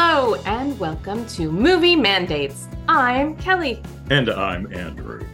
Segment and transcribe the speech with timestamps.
[0.00, 2.68] Hello, and welcome to Movie Mandates.
[2.88, 5.26] I'm Keleigh, And I'm Andrew.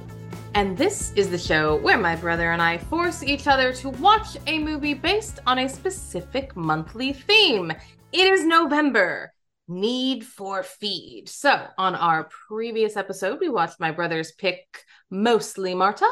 [0.54, 4.38] and this is the show where my brother and I force each other to watch
[4.46, 7.72] a movie based on a specific monthly theme.
[8.10, 9.34] It is November.
[9.68, 11.28] Need for Feed.
[11.28, 14.64] So, on our previous episode, we watched my brother's pick,
[15.10, 16.08] Mostly Martha.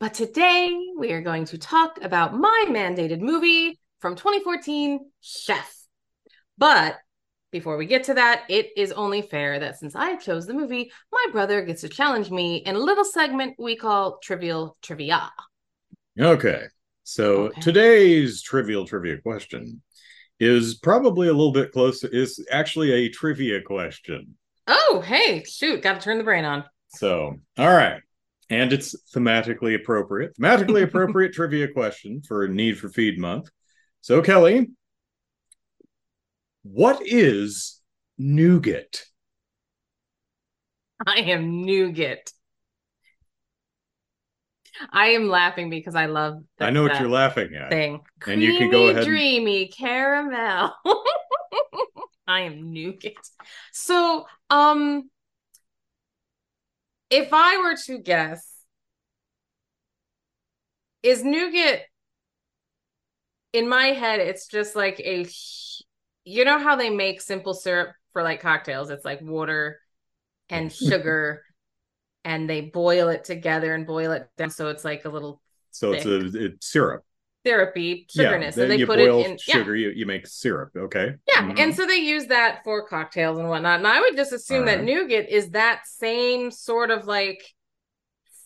[0.00, 5.72] But today, we are going to talk about my mandated movie from 2014, Chef.
[6.58, 6.98] But
[7.58, 10.92] before we get to that, it is only fair that since I chose the movie,
[11.10, 15.30] my brother gets to challenge me in a little segment we call Trivial Trivia.
[16.20, 16.64] Okay.
[17.04, 17.60] So Okay.
[17.62, 19.82] today's trivial trivia question
[20.38, 22.04] is probably a little bit close.
[22.04, 24.36] Is actually a trivia question.
[24.66, 26.64] Oh, hey, shoot, got to turn the brain on.
[26.88, 28.02] So, all right.
[28.50, 30.36] And it's thematically appropriate.
[30.36, 33.48] Thematically appropriate trivia question for Need for Feed Month.
[34.02, 34.66] So, Keleigh,
[36.72, 37.80] what is
[38.18, 39.04] nougat?
[41.06, 42.32] I am nougat.
[44.92, 47.70] I am laughing because I love I know what you're laughing at.
[47.70, 48.00] thing.
[48.26, 50.74] And you can go Creamy, ahead dreamy caramel.
[52.28, 53.14] I am nougat.
[53.72, 55.10] So, um,
[57.10, 58.52] if I were to guess,
[61.02, 61.82] is nougat
[63.52, 64.20] in my head?
[64.20, 65.26] It's just like a,
[66.26, 68.90] you know how they make simple syrup for like cocktails?
[68.90, 69.80] It's like water
[70.50, 71.42] and sugar,
[72.24, 75.92] and they boil it together and boil it down, so it's like a little So
[75.92, 77.04] it's a it's syrup.
[77.46, 79.62] syrupy sugarness, then and they you put boil it in yeah.
[79.62, 79.76] sugar.
[79.76, 80.70] You, you make syrup.
[80.76, 81.14] Okay.
[81.28, 81.58] Yeah, Mhm.
[81.58, 83.78] and so they use that for cocktails and whatnot.
[83.78, 87.42] And I would just assume that nougat is that same sort of like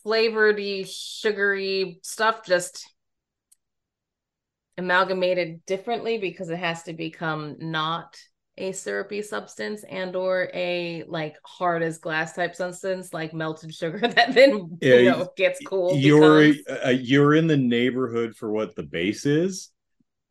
[0.03, 0.59] flavored
[0.89, 2.87] sugary stuff, just
[4.81, 8.17] amalgamated differently because it has to become not
[8.59, 13.99] a syrupy substance and or a like hard as glass type substance like melted sugar
[14.09, 15.99] that then Yeah, you know gets cool.
[15.99, 19.71] you're becomes uh, you're in the neighborhood for what the base is.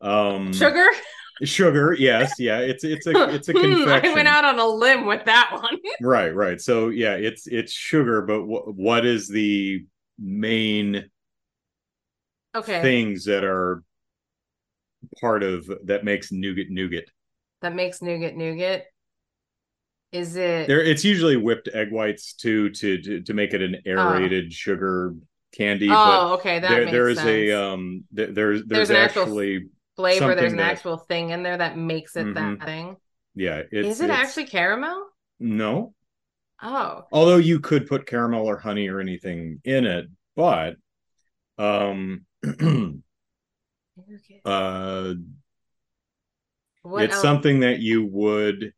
[0.00, 0.86] Um, sugar.
[1.44, 1.94] sugar.
[1.98, 2.60] Yes, yeah.
[2.60, 4.12] It's it's a it's a Hmm, confection.
[4.12, 5.78] I went out on a limb with that one.
[5.98, 6.60] Right, right.
[6.60, 9.84] So yeah, it's it's sugar, but wh- what is the
[10.18, 11.10] main
[12.54, 12.80] okay.
[12.80, 13.82] things that are
[15.20, 17.04] part of that makes nougat nougat?
[17.62, 18.84] that makes nougat nougat?
[20.12, 23.76] Is it There, it's usually whipped egg whites too to to, to make it an
[23.86, 25.14] aerated sugar
[25.52, 25.88] candy.
[25.90, 27.28] oh, okay, that there makes there is sense.
[27.28, 30.34] a um there, there's there's, an actually flavor.
[30.34, 32.58] There's an that- actual thing in there that makes it Mhm.
[32.58, 32.96] that thing.
[33.34, 33.62] yeah.
[33.70, 35.06] It's, Is it actually caramel?
[35.38, 35.94] no?
[36.62, 40.06] Oh, although you could put caramel or honey or anything in it
[40.36, 40.76] but
[41.58, 42.26] um
[44.44, 45.14] uh
[46.82, 47.22] what it's else?
[47.22, 48.72] something that you would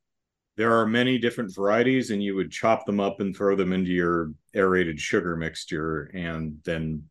[0.57, 3.91] there are many different varieties and you would chop them up and throw them into
[3.91, 7.03] your aerated sugar mixture and then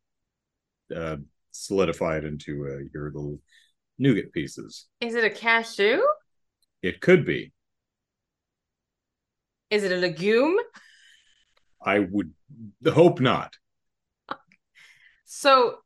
[0.95, 1.17] uh
[1.51, 3.39] solidify it into uh, your little
[3.97, 6.01] nougat pieces Is it a cashew?
[6.81, 7.51] it could be
[9.69, 10.57] Is it a legume?
[11.85, 12.31] i would
[12.87, 13.55] hope not
[15.25, 15.80] So,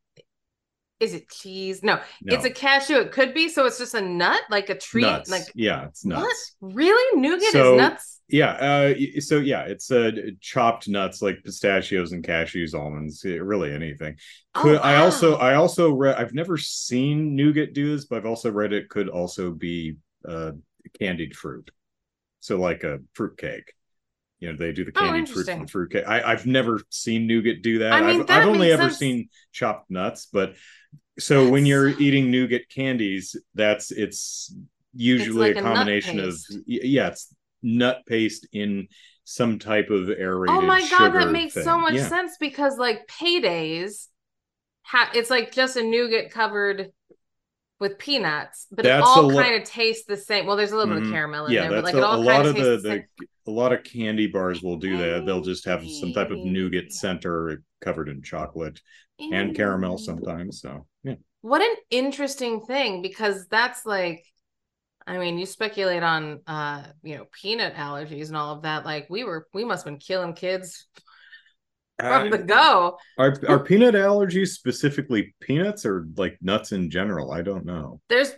[0.99, 1.83] is it cheese?
[1.83, 2.95] No, no it's a cashew.
[2.97, 3.49] It could be.
[3.49, 5.01] So it's just a nut, like a treat.
[5.01, 6.73] nuts Like yeah it's nuts what?
[6.73, 7.19] Really?
[7.19, 8.11] Nougat So- is nuts.
[8.27, 10.09] Yeah, uh so yeah, it's uh
[10.41, 14.15] chopped nuts like pistachios and cashews, almonds, really anything.
[14.55, 15.35] Oh, Could I also.
[15.35, 19.09] I also read I've never seen nougat do this, but I've also read it could
[19.09, 20.53] also be uh
[20.99, 21.69] candied fruit.
[22.39, 23.73] So like a fruit cake.
[24.39, 25.61] You know, they do the Oh, candied fruit for interesting.
[25.61, 26.03] the fruit cake.
[26.07, 27.93] I, I've never seen nougat do that.
[27.93, 28.97] I mean, I've, that I've only makes ever sense.
[28.97, 30.55] seen chopped nuts, but
[31.19, 34.53] so when you're eating nougat candies, that's it's
[34.93, 37.33] usually like a a combination of yeah, it's
[37.63, 38.87] nut paste in
[39.23, 42.07] some type of aerated Oh my god, that makes so much Yeah.
[42.07, 44.07] sense because like paydays,
[44.83, 46.91] ha- it's like just a nougat covered
[47.79, 50.45] with peanuts, but That's it all lo- kind of tastes the same.
[50.45, 51.07] Well, there's a little bit Mhm.
[51.07, 52.63] of caramel in Yeah, there, but like a, it a all lot kind of the,
[52.77, 55.25] the the a lot of candy bars will do that.
[55.25, 58.81] They'll just have some type of nougat center covered in chocolate
[59.19, 60.61] and caramel sometimes.
[60.61, 61.15] So yeah.
[61.41, 64.25] What an interesting thing because that's like
[65.07, 68.85] I mean, you speculate on uh, you know, peanut allergies and all of that.
[68.85, 70.87] Like we were we must have been killing kids
[71.99, 72.97] from the go.
[73.17, 77.31] Are are peanut allergies specifically peanuts or like nuts in general?
[77.31, 78.01] I don't know.
[78.09, 78.33] There's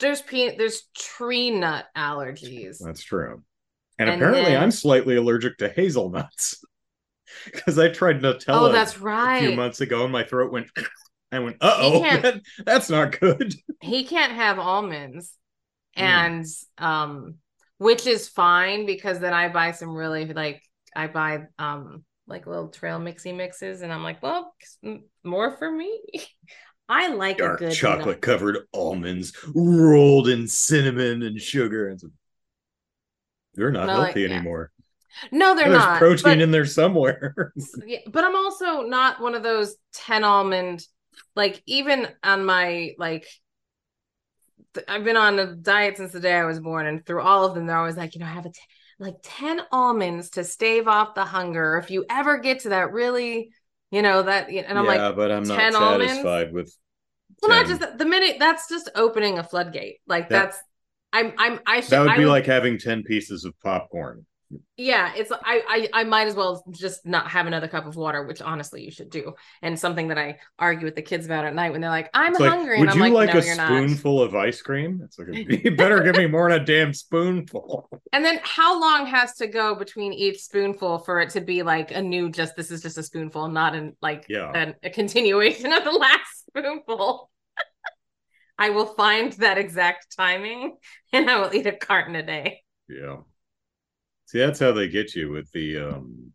[0.00, 2.78] there's pe- there's tree nut allergies.
[2.84, 3.42] That's true.
[3.98, 6.64] And, And apparently then- I'm slightly allergic to hazelnuts.
[7.46, 9.38] Because I tried Nutella Oh, that's right.
[9.42, 10.66] a few months ago and my throat went
[11.32, 13.54] I went, uh oh, that, that's not good.
[13.80, 15.32] He can't have almonds.
[15.96, 16.02] Hmm.
[16.02, 16.46] And
[16.76, 17.34] um
[17.78, 20.62] which is fine because then I buy some really like
[20.94, 24.54] I buy um like little trail mixy mixes, and I'm like, well,
[25.22, 26.00] more for me.
[26.88, 31.88] I like Dark a good chocolate covered almonds rolled in cinnamon and sugar.
[31.88, 32.00] And
[33.54, 34.36] they're not No, like, healthy yeah.
[34.36, 34.72] anymore.
[35.30, 35.98] No, they're There's not.
[35.98, 37.52] protein but, in there somewhere.
[37.86, 40.84] yeah, but I'm also not one of those 10 almond
[41.36, 43.26] like even on my like
[44.74, 47.44] th- I've been on a diet since the day I was born and through all
[47.44, 48.60] of them they're always like, you know, I have a t-
[48.98, 51.76] like 10 almonds to stave off the hunger.
[51.78, 53.50] If you ever get to that really,
[53.90, 56.12] you know, that and I'm yeah, like but I'm not 10 almonds?
[56.12, 56.76] satisfied with.
[57.40, 59.98] well not just that, the minute that's just opening a floodgate.
[60.06, 60.58] Like That- that's
[61.12, 64.24] I'm I'm I should That would be like having ten pieces of popcorn.
[64.76, 68.24] Yeah it's I, I i might as well just not have another cup of water
[68.24, 71.54] which honestly you should do and something that i argue with the kids about at
[71.54, 73.40] night when they're like i'm It's like, hungry would and i'm you like, like no
[73.40, 75.00] a you're not spoonful of ice cream?
[75.04, 75.28] It's like
[75.64, 77.88] you better give me more than a damn spoonful.
[78.12, 81.90] and then how long has to go between each spoonful for it to be like
[81.90, 84.52] a new just this is just a spoonful not an like Yeah.
[84.54, 87.30] an, a continuation of the last spoonful
[88.58, 90.76] i will find that exact timing
[91.12, 93.18] and i will eat a carton a day Yeah.
[94.32, 96.32] See, that's how they get you with the um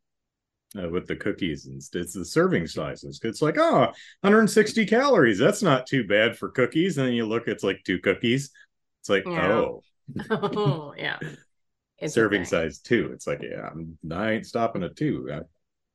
[0.77, 3.19] uh, with the cookies and it's the serving sizes.
[3.23, 3.87] It's like, oh,
[4.21, 5.39] 160 calories.
[5.39, 6.99] That's not too bad for cookies.
[6.99, 8.51] And then you look, it's like two cookies.
[8.99, 9.51] It's like, Yeah.
[9.51, 9.81] oh,
[10.29, 11.17] oh yeah
[11.97, 12.45] It's serving thing.
[12.45, 13.09] size two.
[13.13, 15.27] It's like, yeah, I'm, I ain't stopping at two.
[15.33, 15.39] I,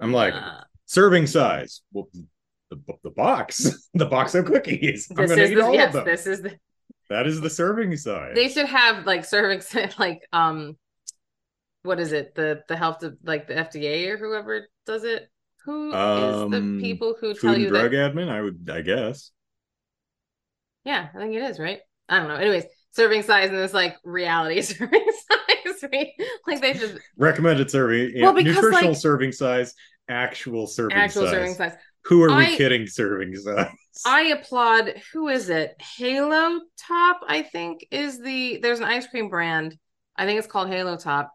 [0.00, 1.82] I'm like, Uh, serving size.
[1.92, 2.08] Well,
[2.68, 5.06] the, the box, the box of cookies.
[5.16, 6.04] I'm gonna is eat the, all yes of them.
[6.06, 6.58] this is the
[7.10, 8.32] That is the serving size.
[8.34, 10.76] they should have like serving size, like um
[11.82, 15.28] what is it the the health of like the fda or whoever does it
[15.64, 18.28] Who is Um, the people who Food tell and you drug that admin.
[18.28, 19.30] I would, I guess.
[20.84, 23.96] yeah i think it is right i don't know anyways serving size and this like
[24.04, 26.08] reality serving size right?
[26.46, 28.20] like they should Recommended serving.
[28.22, 29.74] Well, because, nutritional like- serving size.
[30.08, 31.30] Actual serving actual size.
[31.32, 31.72] serving size
[32.04, 32.86] Who are we I- kidding?
[32.86, 33.68] Serving size.
[34.06, 35.74] I applaud who is it?
[35.96, 39.76] Halo Top, I think, is the there's an ice cream brand.
[40.16, 41.32] I think it's called Halo Top.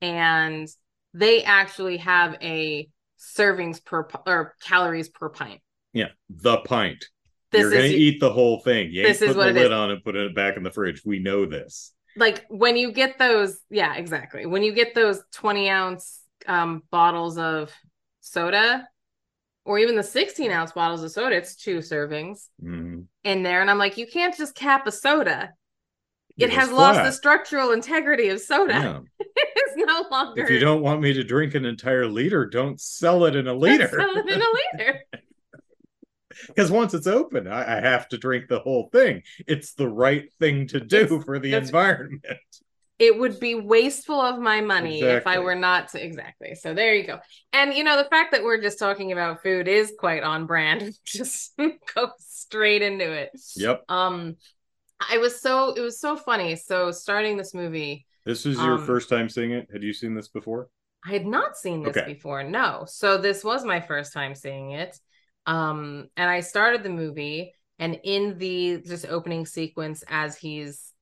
[0.00, 0.68] And
[1.14, 2.88] they actually have a
[3.18, 5.60] servings per or calories per pint.
[5.92, 7.04] yeah, the pint.
[7.52, 8.92] This You're gonna eat the whole thing.
[8.92, 9.72] You ain't this is what the it lid is.
[9.72, 11.02] on and putting it back in the fridge.
[11.04, 11.92] We know this.
[12.16, 14.46] like when you get those, yeah, exactly.
[14.46, 17.72] When you get those 20 ounce um bottles of
[18.20, 18.88] soda
[19.64, 23.06] or even the 16 ounce bottles of soda, it's two servings Mhm.
[23.24, 23.60] in there.
[23.60, 25.50] And I'm like, you can't just cap a soda.
[26.38, 28.72] It It has was lost the structural integrity of soda.
[28.72, 29.00] Yeah.
[29.92, 30.42] no longer.
[30.42, 33.54] If you don't want me to drink an entire liter, don't sell it in a
[33.54, 33.88] liter.
[33.88, 34.44] Don't Sell it in a
[34.84, 35.00] liter.
[36.46, 39.22] Because once it's open, I, I have to drink the whole thing.
[39.46, 42.24] It's the right thing to do It's- for the environment.
[42.98, 46.54] It would be wasteful of my money if I were not to exactly.
[46.54, 47.18] So there you go.
[47.50, 50.92] And you know, the fact that we're just talking about food is quite on brand.
[51.06, 51.58] Just
[51.94, 53.30] go straight into it.
[53.56, 53.84] Yep.
[53.88, 54.36] Um
[55.00, 56.56] I was so it was so funny.
[56.56, 59.68] So starting this movie, This is your Um, first time seeing it.
[59.72, 60.68] Had you seen this before?
[61.04, 62.12] I had not seen this Okay.
[62.12, 62.42] before.
[62.42, 62.84] No.
[62.86, 64.98] So this was my first time seeing it.
[65.46, 70.92] Um and I started the movie and in the just opening sequence as he's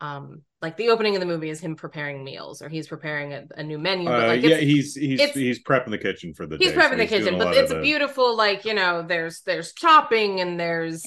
[0.00, 3.44] um like the opening of the movie is him preparing meals or he's preparing a,
[3.56, 6.70] a new menu but Uh, yeah, he's he's he's prepping the kitchen for the he's
[6.70, 6.74] day.
[6.74, 9.72] so prepping the he's kitchen but it's a the- beautiful like you know there's there's
[9.74, 11.02] chopping and there's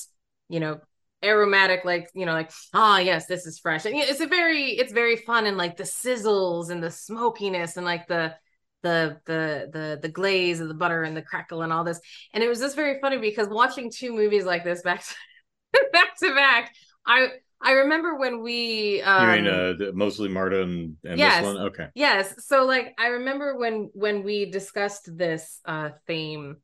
[0.49, 0.79] you know
[1.23, 4.91] aromatic like you know like ah yes this is fresh and it's a very it's
[4.91, 8.33] very fun and like the sizzles and the smokiness and like the
[8.81, 12.01] the the the the glaze of the butter and the crackle and all this
[12.33, 16.17] and it was just very funny because watching two movies like this back to back
[16.17, 16.73] to back
[17.05, 17.27] i
[17.61, 21.37] i remember when we um You mean uh, mostly Martha and, and yes.
[21.37, 21.57] this one?
[21.67, 21.87] Okay.
[21.95, 22.45] Yes.
[22.45, 26.57] So like I remember when when we discussed this uh theme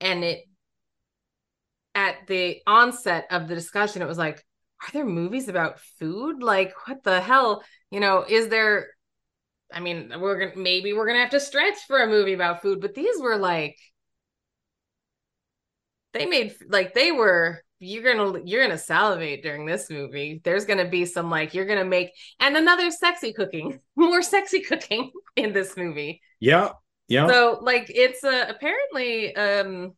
[0.00, 0.47] and it
[1.98, 4.44] at the onset of the discussion it was like
[4.80, 6.40] are there movies about food?
[6.40, 7.64] Like what the hell?
[7.90, 8.90] You know, is there
[9.72, 12.80] I mean, we're to maybe we're to have to stretch for a movie about food,
[12.80, 13.76] but these were like
[16.12, 20.88] they made like they were you're gonna you're gonna salivate during this movie there's gonna
[20.88, 25.76] be some like you're gonna make and another sexy cooking more sexy cooking in this
[25.76, 26.70] movie Yeah.
[27.08, 27.28] Yeah.
[27.28, 29.92] so like it's uh, apparently um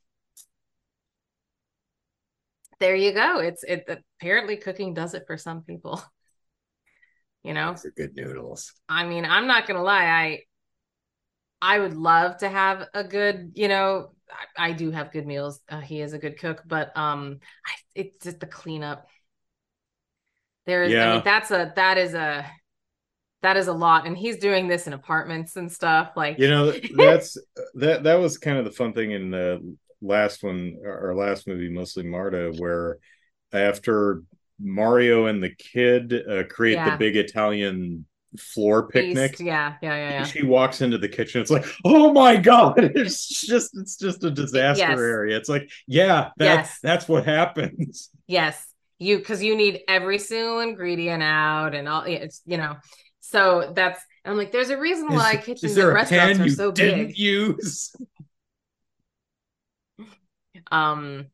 [2.81, 3.85] there you go it's it
[4.21, 6.03] apparently cooking does it for some people
[7.45, 8.73] you know Those are good noodles.
[8.89, 10.43] I mean, I'm not gonna lie, I
[11.63, 14.13] I would love to have a good, you know,
[14.57, 15.61] I, I do have good meals.
[15.69, 19.07] Uh, he is a good cook, but um, I, it's just the cleanup.
[20.67, 21.07] There is, I Yeah.
[21.07, 22.47] mean, that's a that is a
[23.43, 26.73] that is a lot and he's doing this in apartments and stuff like you know
[26.91, 27.37] that's
[27.75, 31.69] that that was kind of the fun thing in the last one our last movie
[31.69, 32.99] mostly Martha where
[33.53, 34.23] after
[34.61, 36.91] mario and the kid uh, create Yeah.
[36.91, 38.07] the big italian
[38.39, 42.13] floor picnic East, yeah yeah yeah yeah she walks into the kitchen it's like oh
[42.13, 45.01] my god it's just it's just a disaster Yes.
[45.01, 46.79] area it's like yeah that's Yes.
[46.83, 48.65] that's what happens Yes,
[49.01, 52.03] you because you need every single ingredient out and all.
[52.03, 52.77] It's you know,
[53.21, 56.71] so that's I'm like, there's a reason why is, kitchens is and restaurants are so
[56.71, 57.17] big.
[57.19, 57.93] use
[60.71, 61.27] Um,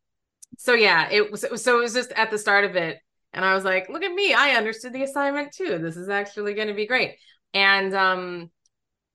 [0.59, 2.99] so yeah, it was so it was just at the start of it,
[3.33, 5.79] and I was like, look at me, I understood the assignment too.
[5.79, 7.17] This is actually going to be great.
[7.53, 8.51] And um,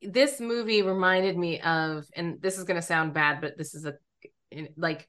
[0.01, 3.85] this movie reminded me of, and this is going to sound bad, but this is
[3.85, 3.95] a
[4.77, 5.07] like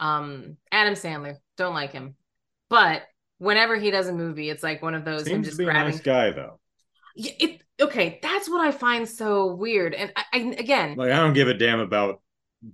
[0.00, 1.36] um Adam Sandler.
[1.56, 2.16] Don't like him,
[2.68, 3.02] but
[3.38, 5.64] whenever he does a movie, it's like one of those him seems to just be
[5.64, 6.60] a grabbing nice guy though
[7.16, 8.18] Yeah, it okay.
[8.22, 9.94] That's what I find so weird.
[9.94, 12.20] And I, I again, like i don't give a damn about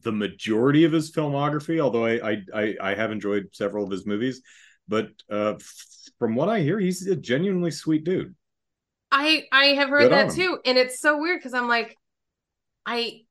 [0.02, 4.06] the majority of his filmography although i i i, I have enjoyed several of his
[4.06, 4.42] movies
[4.88, 5.54] but uh
[6.18, 8.34] from what i hear he's a genuinely sweet dude.
[9.10, 11.96] I I have heard Good that too, and it's so weird because I'm like,
[12.86, 13.22] I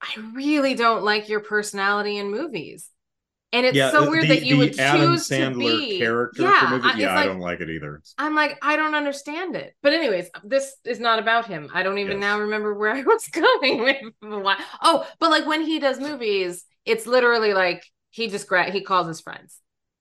[0.00, 2.90] I really don't like your personality in movies,
[3.52, 6.60] and it's so weird the, that you would Adam choose to Sandler be character yeah.
[6.60, 8.00] for movie, yeah, I don't like it either.
[8.18, 9.74] I'm like I don't understand it.
[9.82, 11.68] But anyways, this is not about him.
[11.74, 12.20] I don't even Yes.
[12.20, 14.58] now remember where I was going with why.
[14.82, 19.06] Oh, but like when he does movies, it's literally like he just gra- he calls
[19.06, 19.58] his friends,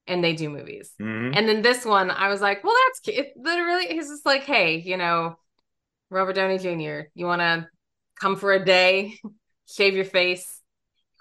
[0.07, 0.91] and they do movies.
[1.01, 1.35] Mhm.
[1.35, 3.17] And then this one, I was like, well, that's cute.
[3.17, 5.37] It literally, he's just like, hey, you know,
[6.09, 7.67] Robert Downey Jr., you want to
[8.19, 9.17] come for a day,
[9.67, 10.60] shave your face?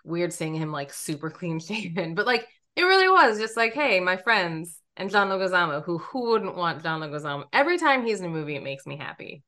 [0.05, 4.01] Weird seeing him like super clean shaven, but like it really was just like, hey,
[4.01, 7.45] my friends and John Leguizamo, who who wouldn't want John Leguizamo?
[7.53, 9.43] Every time he's in a movie, it makes me happy.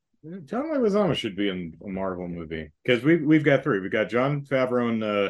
[0.45, 3.79] John Leguizamo should be in a Marvel movie because we we've got three.
[3.79, 5.29] We've got Jon Favreau and uh,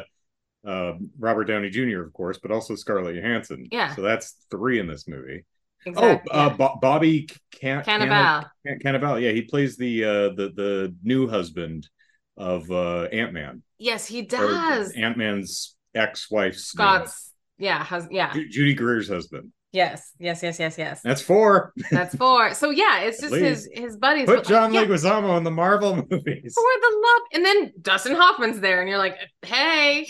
[0.68, 2.02] uh, Robert Downey Jr.
[2.02, 3.66] of course, but also Scarlett Johansson.
[3.70, 3.94] Yeah.
[3.94, 5.44] so that's three in this movie.
[5.86, 6.30] Exactly.
[6.32, 8.48] Oh, uh, Bo- Bobby Can- Cannavale.
[8.66, 9.20] Can- Cannavale.
[9.22, 11.88] Yeah, he plays the uh, the the new husband
[12.36, 13.62] of uh, Ant Man.
[13.84, 14.92] Yes, he does.
[14.92, 19.52] Ant Man's ex wife, Scott's, yeah, has, yeah, Judy Greer's husband.
[19.72, 21.00] yes, yes, yes, yes, yes.
[21.02, 21.72] That's four.
[21.90, 22.54] That's four.
[22.54, 24.26] So yeah, it's just his his buddies.
[24.26, 26.54] Put like, John yeah, Leguizamo in the Marvel movies.
[26.54, 30.06] for the love and then dustin hoffman's there and you're like hey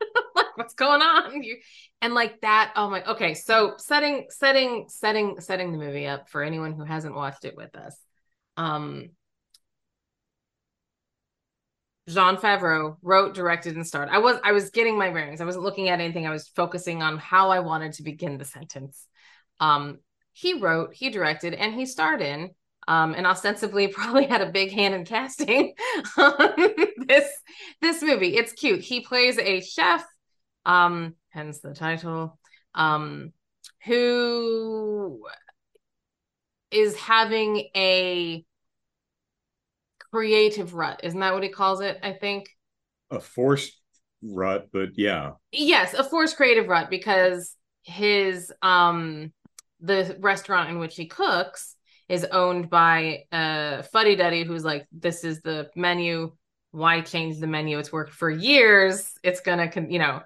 [0.34, 1.56] like what's going on you
[2.00, 6.42] and like that oh my okay so setting setting setting setting the movie up for
[6.42, 7.96] anyone who hasn't watched it with us
[8.56, 9.08] um
[12.08, 14.08] Jon Favreau wrote, directed, and starred.
[14.08, 15.40] I was I was getting my bearings.
[15.40, 16.26] I wasn't looking at anything.
[16.26, 19.06] I was focusing on how I wanted to begin the sentence.
[19.60, 19.98] Um,
[20.32, 22.50] he wrote, he directed, and he starred in
[22.88, 25.74] um, and ostensibly probably had a big hand in casting
[26.16, 27.30] this
[27.80, 28.36] this movie.
[28.36, 28.80] It's cute.
[28.80, 30.04] He plays a chef,
[30.66, 32.38] um, hence the title,
[32.74, 33.32] um,
[33.84, 35.24] who
[36.70, 38.44] is having a
[40.10, 41.00] creative rut.
[41.02, 41.98] Isn't that what he calls it?
[42.02, 42.48] I think.
[43.10, 43.80] A forced
[44.22, 45.32] rut, but yeah.
[45.52, 49.32] Yes, a forced creative rut because his um
[49.80, 51.74] the restaurant in which he cooks
[52.08, 56.32] is owned by a fuddy duddy who's like, this is the menu.
[56.70, 57.78] Why change the menu?
[57.78, 59.12] It's worked for years.
[59.22, 60.20] It's gonna, con- you know,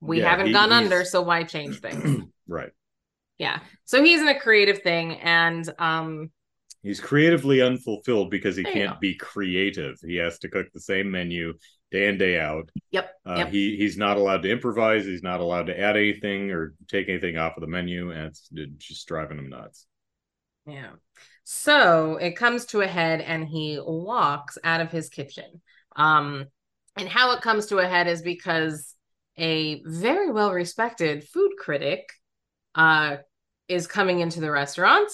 [0.00, 2.22] we Yeah, haven't he- gone under, so why change things?
[2.48, 2.70] right.
[3.38, 3.60] yeah.
[3.84, 6.30] So he's in a creative thing, and um,
[6.86, 9.98] He's creatively unfulfilled because he There can't be creative.
[10.00, 11.54] He has to cook the same menu
[11.90, 12.70] day in day out.
[12.90, 13.48] yep, Uh, yep.
[13.48, 15.04] He he's not allowed to improvise.
[15.04, 18.48] He's not allowed to add anything or take anything off of the menu, and it's,
[18.52, 19.86] it's just driving him nuts.
[20.66, 20.90] Yeah.
[21.44, 25.62] So it comes to a head and he walks out of his kitchen.
[25.94, 26.46] Um,
[26.96, 28.94] and how it comes to a head is because
[29.38, 32.08] a very well respected food critic
[32.74, 33.18] uh,
[33.68, 35.10] is coming into the restaurant.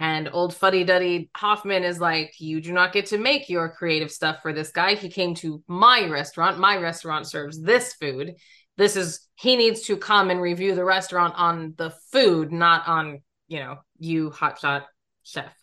[0.00, 4.10] And old fuddy duddy Hoffman is like, You do not get to make your creative
[4.10, 4.94] stuff for this guy.
[4.94, 6.58] He came to my restaurant.
[6.58, 8.34] My restaurant serves this food.
[8.78, 13.20] This is, he needs to come and review the restaurant on the food, not on,
[13.46, 14.84] you know, you hotshot
[15.22, 15.54] chef,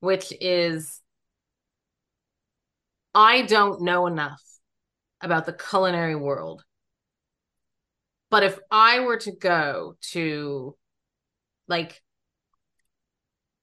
[0.00, 1.00] which is,
[3.14, 4.42] I don't know enough
[5.22, 6.62] about the culinary world.
[8.28, 10.76] But if I were to go to,
[11.68, 12.02] like,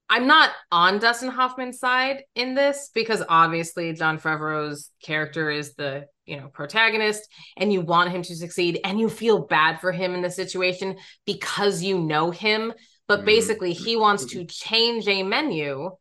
[0.10, 6.06] I'm not on Dustin Hoffman's side in this because obviously Jon Favreau's character is the
[6.26, 7.22] you know protagonist
[7.58, 10.98] and you want him to succeed and you feel bad for him in the situation
[11.26, 12.74] because you know him
[13.08, 13.26] but Mhm.
[13.26, 15.92] basically he wants to change a menu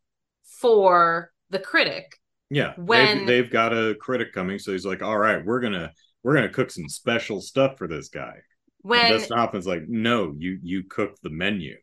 [0.61, 2.17] for the critic.
[2.51, 5.93] Yeah, When- they've, they've got a critic coming, so he's like, "All right, we're gonna
[6.23, 8.43] we're gonna cook some special stuff for this guy." and
[8.83, 11.77] When Dustin Hoffman's like, "No, you you cook the menu."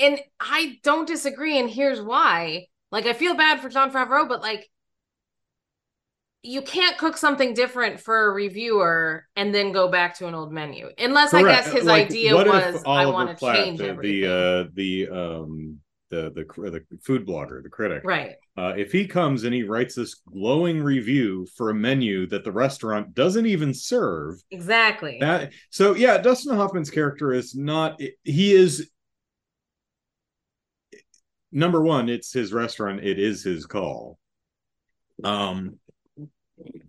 [0.00, 2.66] And I don't disagree, and here's why.
[2.90, 4.68] Like, I feel bad for Jon Favreau, but like,
[6.42, 10.52] you can't cook something different for a reviewer and then go back to an old
[10.52, 14.20] menu, unless I guess his Like, idea was I want to change the, everything.
[14.22, 18.36] The uh, the um the the the food blogger, the critic, right.
[18.56, 22.52] uh, if he comes and he writes this glowing review for a menu that the
[22.52, 25.18] restaurant doesn't even serve, Exactly.
[25.20, 28.00] that so yeah, Dustin Hoffman's character is not.
[28.24, 28.90] He is
[31.52, 32.08] number one.
[32.08, 33.04] It's his restaurant.
[33.04, 34.18] It is his call.
[35.24, 35.78] Um.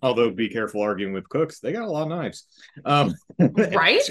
[0.04, 1.60] Although, be careful arguing with cooks.
[1.62, 2.46] They got a lot of knives.
[2.84, 4.02] Um, Right?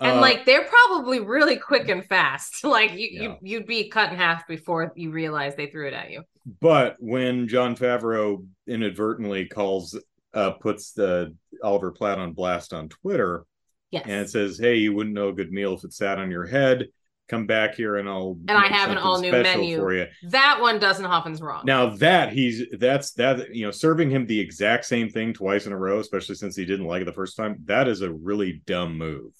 [0.00, 2.62] and uh, like they're probably really quick and fast.
[2.64, 3.22] Like you, Yeah.
[3.22, 6.24] you you'd be cut in half before you realize they threw it at you.
[6.60, 9.98] But when Jon Favreau inadvertently calls,
[10.34, 13.46] uh, puts the Oliver Platt on blast on Twitter,
[13.92, 14.02] Yes.
[14.04, 16.44] and it says, "Hey, you wouldn't know a good meal if it sat on your
[16.44, 16.88] head.
[17.28, 20.78] Come back here, and I'll And I have an all-new menu." for you." that one
[20.78, 21.62] doesn't Hoffman's wrong.
[21.64, 25.72] Now that he's that's that you know serving him the exact same thing twice in
[25.72, 28.62] a row, especially since he didn't like it the first time, that is a really
[28.66, 29.32] dumb move.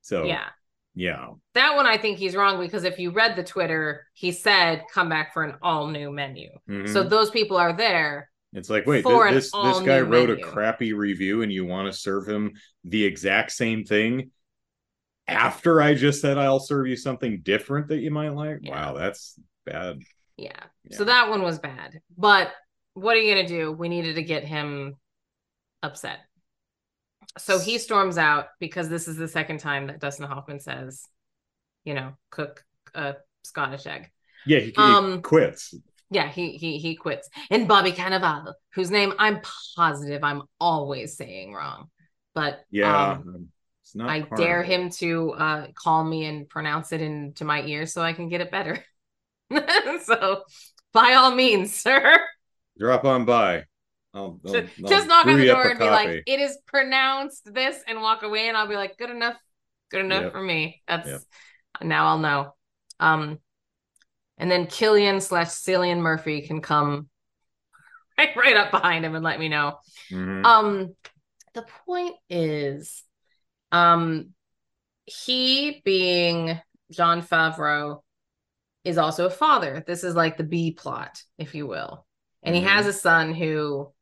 [0.00, 0.46] So yeah.
[0.94, 4.84] yeah, That one I think he's wrong because if you read the Twitter, he said
[4.92, 6.48] come back for an all new menu.
[6.68, 6.88] Mhm.
[6.88, 8.30] So those people are there.
[8.54, 10.42] It's like, wait, For this this guy wrote menu.
[10.42, 12.54] a crappy review, and you want to serve him
[12.84, 14.30] the exact same thing
[15.28, 18.58] after I just said I'll serve you something different that you might like.
[18.62, 18.72] Yeah.
[18.72, 20.00] Wow, that's bad.
[20.36, 20.52] Yeah.
[20.84, 20.96] Yeah.
[20.96, 22.00] So that one was bad.
[22.16, 22.50] But
[22.94, 23.72] what are you going to do?
[23.72, 24.96] We needed to get him
[25.82, 26.18] upset.
[27.36, 31.02] So he storms out because this is the second time that Dustin Hoffman says,
[31.84, 32.64] you know, cook
[32.94, 34.10] a Scottish egg.
[34.46, 35.74] Yeah, he, he Um, quits.
[36.10, 37.28] Yeah, he he he quits.
[37.50, 39.40] And Bobby Cannavale, whose name I'm
[39.76, 41.90] positive I'm always saying wrong.
[42.34, 43.48] But Yeah, um.
[44.06, 44.46] I Carnival.
[44.46, 48.28] dare him to uh call me and pronounce it into my ear so I can
[48.28, 48.84] get it better.
[50.04, 50.44] so
[50.92, 52.18] by all means, sir.
[52.78, 53.64] drop on by.
[54.14, 55.94] I'll, I'll, Just, I'll just knock on the door and be copy.
[55.94, 59.36] like, it is pronounced this and walk away and I'll be like, good enough.
[59.90, 60.32] Good enough Yep.
[60.32, 60.82] for me.
[60.88, 61.22] That's Yep.
[61.82, 62.54] now I'll know.
[63.00, 63.38] Um
[64.38, 67.08] and then Killian slash Cillian Murphy can come
[68.18, 69.78] right, right up behind him and let me know.
[70.10, 70.44] Mhm.
[70.44, 70.94] Um,
[71.54, 73.02] the point is,
[73.72, 74.30] um,
[75.06, 78.02] he being Jon Favreau
[78.84, 79.84] is also a father.
[79.86, 82.06] This is like the B plot, if you will.
[82.42, 82.58] And Mhm.
[82.60, 83.92] he has a son who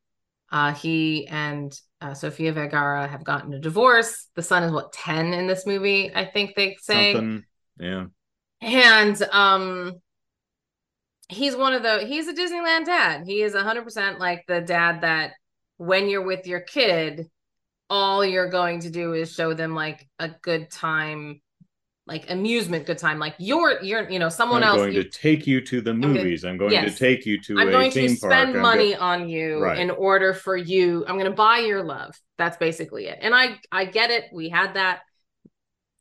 [0.52, 4.28] uh he and uh, Sofia Vergara have gotten a divorce.
[4.36, 7.12] The son is what 10 in this movie, I think they say.
[7.12, 7.44] Something.
[7.80, 8.06] Yeah.
[8.60, 10.00] And um
[11.28, 13.24] he's one of the he's a Disneyland dad.
[13.26, 15.32] He is 100% like the dad that
[15.76, 17.28] when you're with your kid
[17.88, 21.40] all you're going to do is show them like a good time
[22.08, 25.10] like amusement good time like you're you're you know someone I'm else going you- to
[25.10, 26.44] take you to the gonna- movies.
[26.44, 26.92] I'm going yes.
[26.92, 28.32] to take you to I'm a going theme to park.
[28.32, 29.78] spend I'm money go- on you Right.
[29.78, 31.04] in order for you.
[31.08, 32.14] I'm going to buy your love.
[32.38, 33.18] That's basically it.
[33.22, 34.26] And I I get it.
[34.32, 35.00] We had that.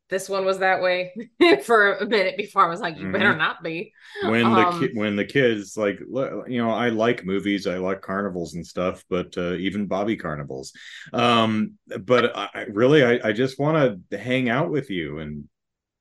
[0.10, 1.14] This one was that way
[1.64, 3.12] for a minute before I was like, you Mhm.
[3.12, 3.94] better not be.
[4.22, 8.02] when the Um, ki- when the kids like you know I like movies I like
[8.02, 10.74] carnivals and stuff but uh, even Bobby carnivals
[11.14, 15.50] um but I, really I, I just want to hang out with you and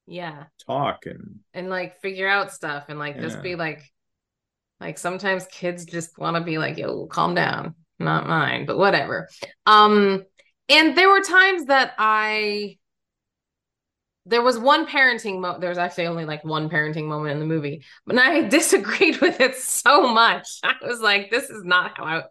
[0.06, 0.46] Yeah.
[0.66, 3.82] talk and And like figure out stuff and like just be like
[4.80, 7.74] like sometimes kids just want to be like, yo, calm down.
[7.98, 9.28] Not mine, but whatever.
[9.66, 10.24] Um
[10.68, 12.78] and there were times that I
[14.26, 17.84] there was one parenting mo there's actually only like one parenting moment in the movie
[18.06, 20.46] but I disagreed with it so much.
[20.64, 22.22] I was like this is not how I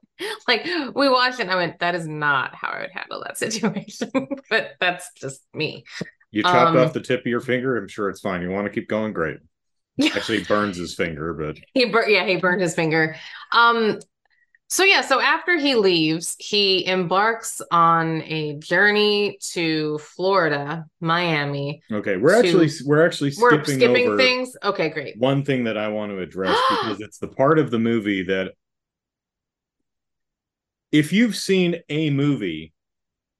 [0.47, 3.37] like we watched it and I went that is not how I would handle that
[3.45, 4.11] situation.
[4.49, 5.83] But that's just me.
[6.31, 8.41] You chopped Um, off the tip of your finger I'm sure it's fine.
[8.41, 9.37] You want to keep going great.
[10.15, 13.15] Actually he burns his finger but he bur- yeah he burned his finger.
[13.51, 13.99] Um
[14.69, 22.17] so yeah so after he leaves he embarks on a journey to Florida Miami okay
[22.17, 24.55] we're To- actually we're actually we're skipping, skipping over things?
[24.63, 25.17] Okay great.
[25.17, 28.53] one thing that I want to address because it's the part of the movie that
[30.91, 32.73] if you've seen a movie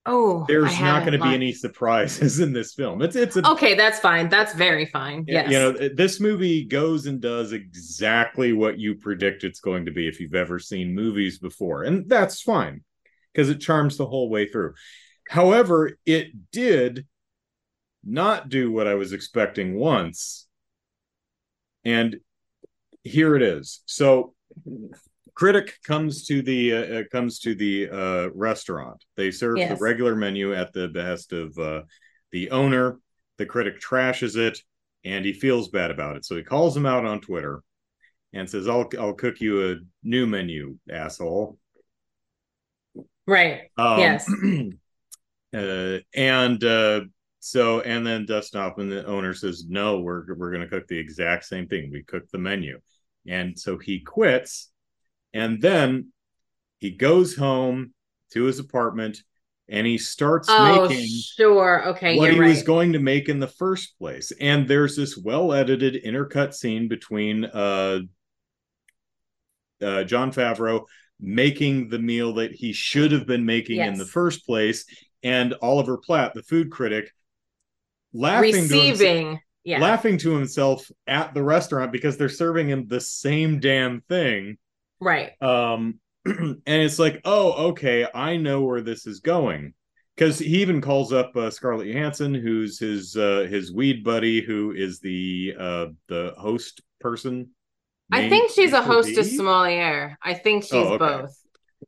[0.06, 3.02] oh there's not going to be any surprises in this film.
[3.02, 4.30] It's it's a okay that's fine.
[4.30, 5.26] That's very fine.
[5.28, 9.92] Yes you know this movie goes and does exactly what you predict it's going to
[9.92, 12.84] be if you've ever seen movies before and that's fine
[13.32, 14.74] because it charms the whole way through.
[15.30, 17.06] However it did
[18.06, 20.46] not do what i was expecting once
[21.86, 22.18] and
[23.04, 23.82] here it is.
[23.86, 24.34] So
[25.36, 29.04] critic comes to the uh, uh, comes to the uh, restaurant.
[29.16, 29.78] They serve Yes.
[29.78, 31.84] the regular menu at the behest of uh,
[32.32, 33.00] the owner.
[33.38, 34.60] The critic trashes it,
[35.04, 36.26] and he feels bad about it.
[36.26, 37.64] So he calls him out on Twitter
[38.32, 41.58] and says, "I'll I'll cook you a new menu, asshole."
[43.26, 43.72] Right.
[43.78, 44.30] Um, Yes.
[45.56, 47.02] uh, and uh,
[47.40, 51.00] so, and then Dustin Hoffman, the owner, says, "No, we're we're going to cook the
[51.00, 51.90] exact same thing.
[51.92, 52.80] We cook the menu."
[53.26, 54.72] And so he quits,
[55.34, 56.12] and then
[56.80, 57.94] he goes home
[58.34, 59.20] to his apartment,
[59.70, 61.88] and he starts Oh, making sure.
[61.90, 62.18] Okay.
[62.18, 62.50] what he right.
[62.50, 64.32] was going to make in the first place.
[64.40, 68.00] And there's this well edited intercut scene between uh,
[69.82, 70.84] uh, Jon Favreau
[71.20, 74.86] making the meal that he should have been making in the first place,
[75.24, 77.10] and Oliver Platt, the food critic,
[78.14, 79.40] laughing to himself, Receiving.
[79.64, 79.80] Yeah.
[79.80, 84.58] laughing to himself at the restaurant because they're serving him the same damn thing.
[85.04, 85.32] Right.
[85.42, 89.74] Um, and it's like, oh, okay, I know where this is going.
[90.16, 94.72] Because he even calls up uh, Scarlett Johansson, who's his uh, his weed buddy, who
[94.72, 97.50] is the uh, the host person.
[98.12, 99.38] I think she's a hostess d'?
[99.38, 100.18] sommelier.
[100.22, 101.22] I think she's Oh, okay.
[101.22, 101.36] both.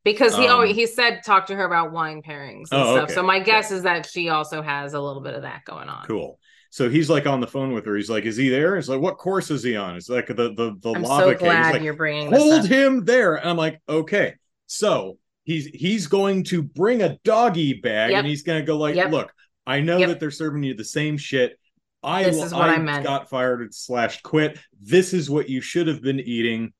[0.03, 3.03] Because he Um, always he said talk to her about wine pairings and Oh, stuff.
[3.05, 3.13] okay.
[3.13, 6.05] So my guess is that she also has a little bit of that going on.
[6.07, 6.39] Cool.
[6.75, 7.95] So he's like on the phone with her.
[7.95, 10.33] He's like, "Is he there?" It's like, "What course is he on?" It's like the
[10.33, 13.35] the the I'm lava so glad like, you're bringing hold him there.
[13.35, 14.33] And I'm like, okay.
[14.67, 18.19] So he's he's going to bring a doggy bag Yep.
[18.19, 19.09] and he's gonna go like, Yep.
[19.09, 19.31] look,
[19.65, 20.09] I know Yep.
[20.09, 21.57] that they're serving you the same shit.
[22.03, 23.05] I, This is what I meant.
[23.05, 24.59] got fired slash quit.
[24.81, 26.73] This is what you should have been eating.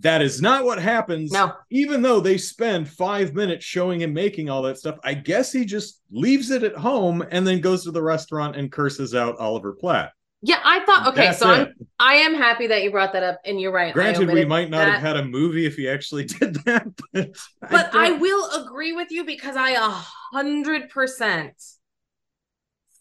[0.00, 1.32] That is not what happens.
[1.32, 1.54] No.
[1.70, 5.64] Even though they spend five minutes showing him making all that stuff, I guess he
[5.64, 9.72] just leaves it at home and then goes to the restaurant and curses out Oliver
[9.72, 10.12] Platt.
[10.40, 11.74] Yeah, I thought okay, That's so I'm.
[11.98, 13.92] I am happy that you brought that up and you're right.
[13.92, 14.92] Granted, we might not that.
[14.92, 18.92] have had a movie if he actually did that, but, but I, don't- will agree
[18.92, 19.90] with you because I a
[20.32, 21.54] hundred percent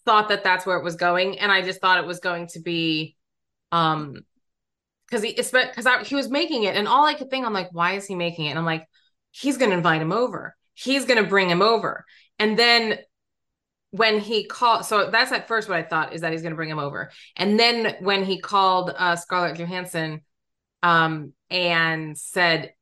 [0.04, 2.60] thought that that's where it was going, and I just thought it was going to
[2.60, 3.16] be,
[3.72, 4.16] um,
[5.10, 7.94] because he because he was making it, and all I could think, I'm like, why
[7.94, 8.50] is he making it?
[8.50, 8.88] And I'm like,
[9.32, 12.06] he's gonna invite him over, he's gonna bring him over,
[12.40, 13.00] and then
[13.92, 16.70] when he called, so that's at first what I thought is that he's gonna bring
[16.70, 20.22] him over, and then when he called uh, Scarlett Johansson,
[20.84, 22.74] um, and said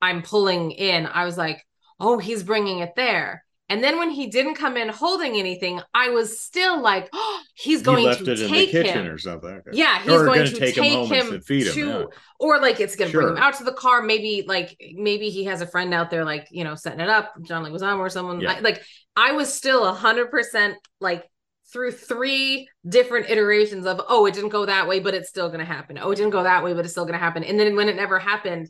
[0.00, 1.64] I'm pulling in, I was like,
[2.00, 3.44] oh, he's bringing it there.
[3.72, 7.80] And then when he didn't come in holding anything, I was still like, oh, he's
[7.80, 9.12] he going left to it in the take kitchen him.
[9.12, 9.48] or something.
[9.48, 9.70] Okay.
[9.72, 11.86] Yeah, he's Or going gonna take take, him home and him, s- feed him, to,
[11.88, 12.04] yeah.
[12.38, 14.02] or like it's going to bring him out to the car.
[14.02, 17.32] Maybe like maybe he has a friend out there, like you know, setting it up.
[17.42, 18.40] John Leguizamo or someone.
[18.40, 18.52] Yeah.
[18.52, 18.82] I- like
[19.16, 21.28] I was still a hundred percent like
[21.72, 25.60] through three different iterations of oh, it didn't go that way, but it's still going
[25.60, 25.98] to happen.
[25.98, 27.42] Oh, it didn't go that way, but it's still going to happen.
[27.44, 28.68] And then when it never happened,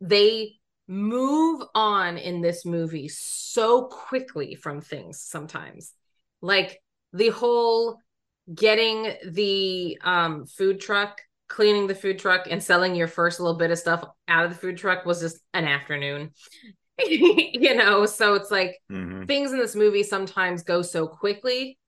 [0.00, 0.54] they
[0.92, 5.94] move on in this movie so quickly from things sometimes
[6.42, 6.82] like
[7.14, 7.98] the whole
[8.54, 13.70] getting the um food truck cleaning the food truck and selling your first little bit
[13.70, 16.30] of stuff out of the food truck was just an afternoon
[17.06, 19.26] you know so it's like Mhm.
[19.26, 21.78] things in this movie sometimes go so quickly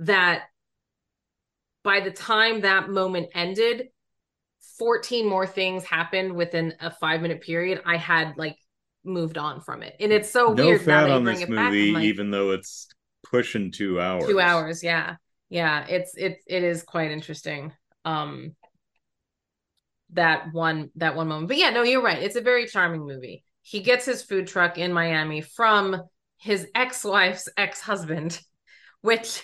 [0.00, 0.42] that
[1.82, 3.88] by the time that moment ended
[4.78, 8.56] 14 more things happened within a five minute period i had like
[9.08, 9.96] moved on from it.
[10.00, 12.04] And it's so no weird fat that on bring this it back movie, I'm like,
[12.04, 12.88] even though it's
[13.24, 14.26] pushing two hours.
[14.26, 14.82] two hours.
[14.82, 15.16] yeah.
[15.50, 17.72] Yeah it's it it is quite interesting
[18.04, 18.54] um
[20.12, 21.48] that one that one moment.
[21.48, 22.22] But yeah no you're right.
[22.22, 23.44] It's a very charming movie.
[23.62, 26.02] He gets his food truck in miami from
[26.38, 28.38] his ex-wife's ex-husband
[29.00, 29.42] which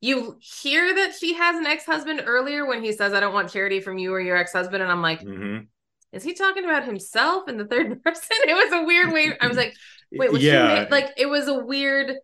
[0.00, 3.80] you hear that she has an ex-husband earlier when he says i don't want charity
[3.80, 5.66] from you or your ex-husband and i'm like Mhm.
[6.12, 9.46] is he talking about himself in the third person it was a weird way i
[9.46, 9.74] was like
[10.12, 12.16] Wait, was yeah, like it was a weird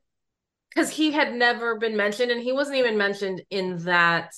[0.75, 4.35] because he had never been mentioned and he wasn't even mentioned in that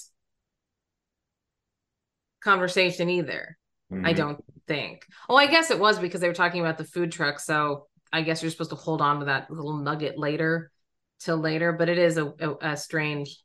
[2.40, 3.56] conversation either.
[4.04, 4.16] I Mhm.
[4.16, 5.06] don't think.
[5.28, 7.40] Oh, I guess it was because they were talking about the food truck.
[7.40, 10.70] So I guess you're supposed to hold on to that little nugget later
[11.20, 13.38] till later, but it is a, a, a strange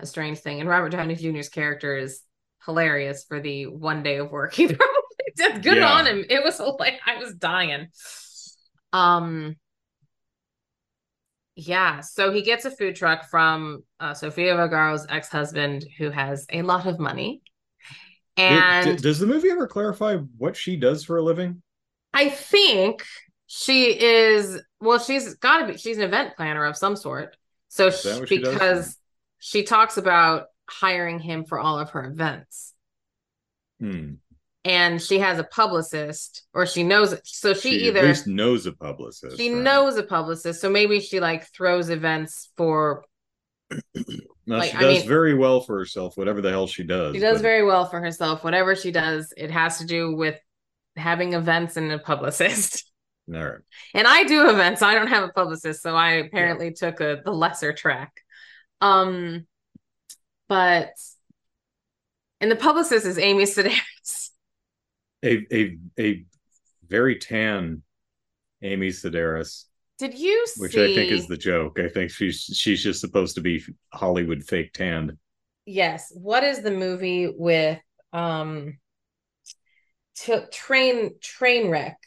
[0.00, 0.60] a strange thing.
[0.60, 2.22] And Robert Downey Jr.'s character is
[2.64, 4.54] hilarious for the one day of work.
[4.54, 4.84] He probably
[5.36, 5.92] did good Yeah.
[5.92, 6.24] on him.
[6.28, 7.88] It was like I was dying.
[8.92, 9.56] Um
[11.56, 16.62] yeah, so he gets a food truck from uh, Sofia Vergara's ex-husband who has a
[16.62, 17.42] lot of money.
[18.36, 21.62] And d- does the movie ever clarify what she does for a living?
[22.12, 23.04] I think
[23.46, 27.36] she is well, she's got to be she's an event planner of some sort.
[27.68, 28.52] So she- she does?
[28.54, 28.98] because
[29.38, 32.72] she talks about hiring him for all of her events.
[33.80, 34.14] Hmm.
[34.64, 37.20] and she has a publicist or she knows it.
[37.26, 39.36] So she, She either at least knows a publicist.
[39.36, 39.62] she right?
[39.62, 43.04] knows a publicist, so maybe she like throws events for
[44.46, 47.14] No, like, she I does mean- very well for herself, whatever the hell she does.
[47.14, 48.44] she does but- very well for herself.
[48.44, 50.38] Whatever she does, it has to do with
[50.96, 52.90] having events and a publicist.
[53.32, 53.60] all right.
[53.94, 54.82] And I do events.
[54.82, 58.12] I don't have a publicist, so I apparently took a the lesser track.
[58.80, 59.46] Um,
[60.48, 60.90] but
[62.40, 64.30] and the publicist is Amy Sedaris.
[65.24, 66.24] a a a
[66.86, 67.82] very tan
[68.62, 69.64] Amy Sedaris,
[69.98, 70.60] Did you see?
[70.60, 71.78] which I think is the joke.
[71.78, 75.16] I think she's she's just supposed to be Hollywood fake tanned.
[75.64, 76.12] yes.
[76.14, 77.78] What is the movie with
[78.12, 78.78] um?
[80.16, 81.98] T- train train wreck.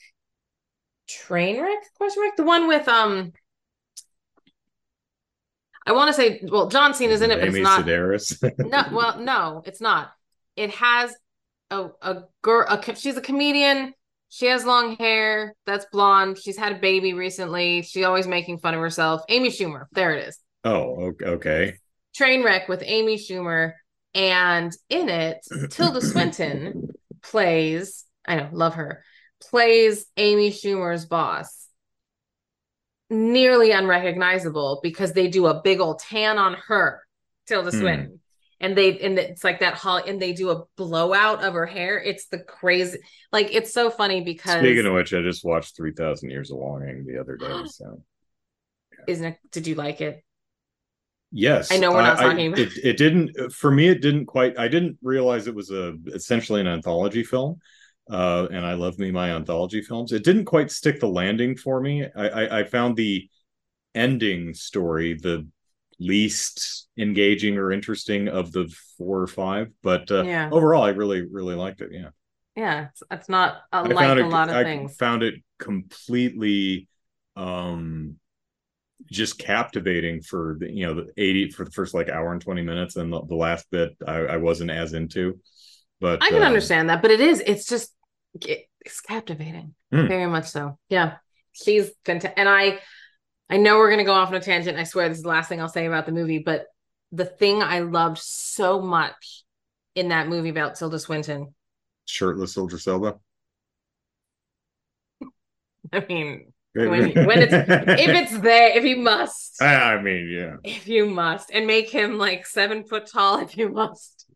[1.08, 1.80] Train wreck?
[1.98, 2.36] Question mark.
[2.36, 3.34] The one with um.
[5.86, 7.86] I want to say, well, John Cena's in it, but Amy it's not.
[7.86, 8.54] Sedaris.
[8.60, 10.12] no well no it's not
[10.58, 11.16] it has
[11.72, 13.94] a a girl a, she's a comedian
[14.30, 18.74] she has long hair that's blonde she's had a baby recently she's always making fun
[18.74, 21.76] of herself amy schumer there it is oh, okay.
[22.14, 23.74] train wreck with amy schumer
[24.14, 25.38] and in it
[25.70, 26.90] tilda swinton
[27.22, 29.04] plays i know love her
[29.40, 31.68] plays amy schumer's boss
[33.10, 37.02] nearly unrecognizable because they do a big old tan on her
[37.48, 37.80] tilda Hmm.
[37.80, 38.20] swinton
[38.60, 41.98] and they and it's like that hall and they do a blowout of her hair
[42.00, 42.98] it's the crazy
[43.32, 46.58] like it's so funny because Speaking of which, I just watched Three Thousand Years of
[46.58, 47.64] Longing the other day.
[47.68, 48.02] So
[49.08, 50.24] isn't it did you like it
[51.32, 52.72] yes, I know we're not talking about- it.
[52.84, 53.88] It didn't for me.
[53.90, 54.58] It didn't quite.
[54.58, 57.60] I didn't realize it was a essentially an anthology film.
[58.10, 60.12] Uh, and I love me my anthology films.
[60.12, 62.06] It didn't quite stick the landing for me.
[62.16, 63.30] I, I, I found the
[63.96, 65.48] ending story the
[66.00, 71.22] least engaging or interesting of the four or five, but uh, yeah overall, I really
[71.22, 71.90] really liked it.
[71.92, 72.10] Yeah.
[72.56, 76.88] yeah it's, it's not uh, I like a lot of I things found it completely
[77.36, 78.18] um
[79.12, 82.62] just captivating for the you know the 80 for the first like hour and 20
[82.62, 85.40] minutes and the, the last bit I, I wasn't as into
[86.02, 87.94] but i can uh, understand that but it is it's just
[88.46, 89.74] it's captivating.
[89.92, 90.08] Hmm.
[90.08, 90.78] very much so.
[90.90, 91.18] Yeah.
[91.54, 92.80] She's fantastic and i
[93.50, 95.30] i know we're going to go off on a tangent i swear this is the
[95.30, 96.68] last thing i'll say about the movie but
[97.12, 99.44] the thing i loved so much
[99.96, 101.54] in that movie about tilda swinton.
[102.06, 103.16] Shirtless soldier Selva
[105.94, 109.60] i mean when, when it's if it's there if you must.
[109.60, 110.58] I, I mean yeah.
[110.64, 111.50] If you must.
[111.52, 114.28] And make him like seven foot tall if you must.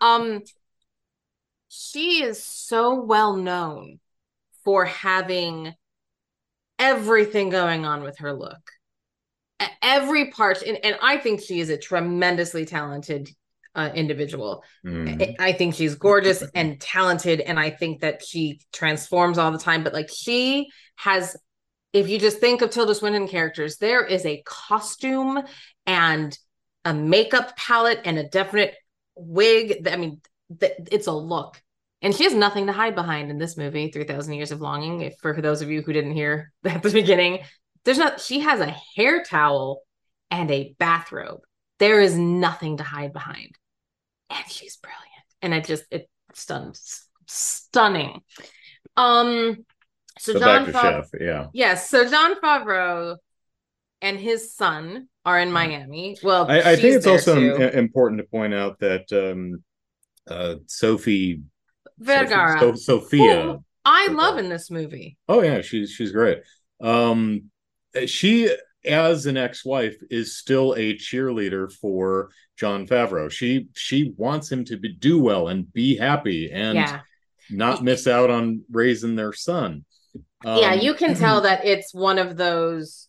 [0.00, 0.42] Um
[1.68, 4.00] she is so well known
[4.64, 5.72] for having
[6.78, 8.70] everything going on with her look
[9.82, 13.28] every part and, and i think she is a tremendously talented
[13.74, 15.22] uh, individual Mhm.
[15.40, 19.58] I- I think she's gorgeous and talented, and I think that she transforms all the
[19.58, 19.84] time.
[19.84, 21.36] But like she has,
[21.92, 25.42] if you just think of Tilda Swinton characters, there is a costume
[25.86, 26.36] and
[26.84, 28.74] a makeup palette and a definite
[29.14, 29.84] wig.
[29.84, 30.20] that- I mean,
[30.60, 31.62] th- it's a look,
[32.02, 35.00] and she has nothing to hide behind in this movie, Three Thousand Years of Longing.
[35.00, 37.40] If for those of you who didn't hear at the beginning,
[37.84, 38.20] there's not.
[38.20, 39.82] She has a hair towel
[40.30, 41.40] and a bathrobe.
[41.78, 43.56] There is nothing to hide behind.
[44.30, 45.04] And she's brilliant.
[45.42, 48.20] And it just it stuns stunning.
[48.96, 49.64] Um
[50.18, 51.46] so, so john back to Fav- chef yeah.
[51.52, 53.16] Yes so jon favreau
[54.02, 56.16] and his son are in miami.
[56.22, 59.62] Well I, I think it's also im- important to point out that um
[60.30, 61.42] uh Sophie
[61.98, 64.18] vergara So- Sophia who i Vergara.
[64.22, 66.38] love in this movie Oh yeah, she's she's great.
[66.80, 67.50] Um
[68.06, 73.30] she as an ex-wife is still a cheerleader for Jon Favreau.
[73.30, 77.00] She she wants him to be, do well and be happy and yeah
[77.50, 79.84] not miss out on raising their son.
[80.44, 83.08] yeah Um, you can tell that it's one of those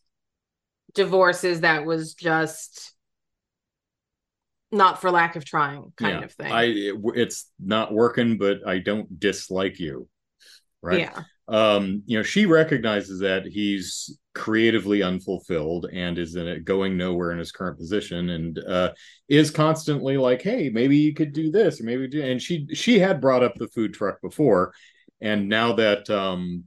[0.96, 2.94] divorces that was just
[4.72, 8.60] not for lack of trying kind yeah, of thing I it- it's not working, but
[8.68, 10.08] I don't dislike you.
[10.82, 11.00] Right.
[11.00, 16.96] yeah um you know she recognizes that he's creatively unfulfilled and is in it going
[16.96, 18.92] nowhere in his current position and uh
[19.28, 23.00] is constantly like hey maybe you could do this or maybe do and she she
[23.00, 24.74] had brought up the food truck before
[25.22, 26.64] and now that um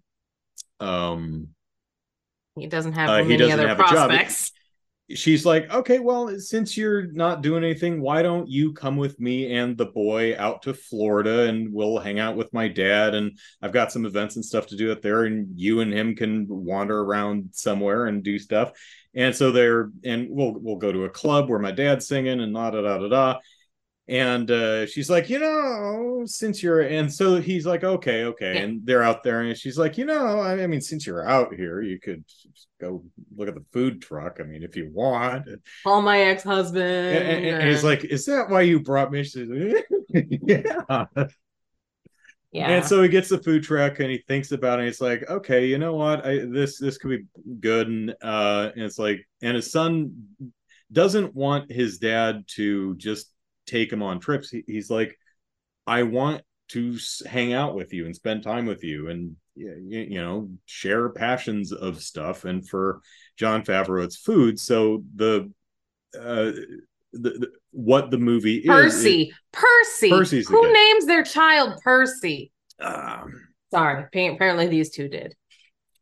[0.80, 1.48] um
[2.56, 4.10] he doesn't have Uh, he doesn't other have a job.
[5.14, 9.54] She's like okay well since you're not doing anything why don't you come with me
[9.54, 13.72] and the boy out to florida and we'll hang out with my dad and i've
[13.72, 17.00] got some events and stuff to do out there and you and him can wander
[17.00, 18.72] around somewhere and do stuff.
[19.14, 22.54] And so they're and we'll we'll go to a club where my dad's singing and
[22.54, 23.38] da da da da da
[24.08, 28.60] and uh, she's like, you know, since you're, and so he's like, okay, okay, Yeah.
[28.62, 31.80] and they're out there, and she's like, you know, I mean, since you're out here,
[31.82, 32.24] you could
[32.80, 33.04] go
[33.36, 34.38] look at the food truck.
[34.40, 35.48] I mean, if you want.
[35.84, 36.82] Call my ex-husband.
[36.82, 39.22] and- and he's like, is that why you brought me?
[39.22, 41.04] She's like, yeah.
[42.52, 42.68] yeah.
[42.70, 44.82] And so he gets the food truck and he thinks about it.
[44.82, 46.26] And he's like, okay, you know what?
[46.26, 47.24] I this this could be
[47.60, 47.86] good.
[47.86, 50.26] And uh, and it's like, and his son
[50.90, 53.32] doesn't want his dad to just
[53.66, 54.50] take him on trips.
[54.50, 55.16] He, he's like,
[55.86, 56.96] I want to
[57.26, 59.74] hang out with you and spend time with you and you,
[60.08, 62.44] you know share passions of stuff.
[62.44, 63.00] And for
[63.36, 64.58] Jon Favreau, it's food.
[64.58, 65.50] So the
[66.18, 66.52] uh
[67.12, 69.32] the, the what the movie is Percy.
[69.52, 70.10] Percy.
[70.10, 72.52] Percy's Who names their child Percy?
[72.80, 73.32] um,
[73.70, 74.04] Sorry.
[74.04, 75.34] Apparently these two did.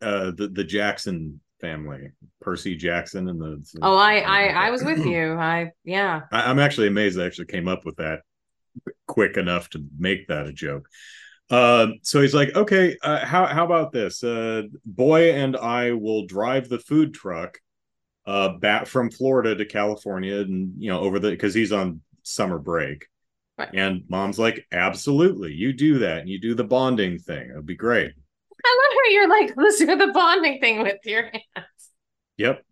[0.01, 3.63] uh the the Jackson family, Percy Jackson and the.
[3.83, 5.33] Oh, I I I was with you.
[5.39, 6.23] I yeah.
[6.33, 8.21] I, I'm actually amazed I actually came up with that
[9.07, 10.89] quick enough to make that a joke.
[11.51, 14.23] Uh, so he's like, okay, uh, how how about this?
[14.23, 17.59] Uh, boy and I will drive the food truck
[18.27, 22.59] uh back from Florida to California, and you know over the because he's on summer
[22.59, 23.07] break.
[23.59, 23.69] Right.
[23.75, 27.51] And mom's like, absolutely, you do that, and you do the bonding thing.
[27.51, 28.13] It'd be great.
[28.65, 31.90] I love how you're like, let's do the bonding thing with your hands.
[32.41, 32.65] Yep.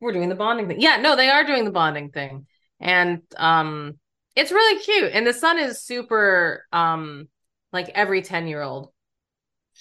[0.00, 0.80] We're doing the bonding thing.
[0.80, 2.46] Yeah, no, they are doing the bonding thing.
[2.80, 3.98] And um
[4.34, 5.12] it's really cute.
[5.12, 7.28] And the son is super um
[7.74, 8.90] like every 10 year old.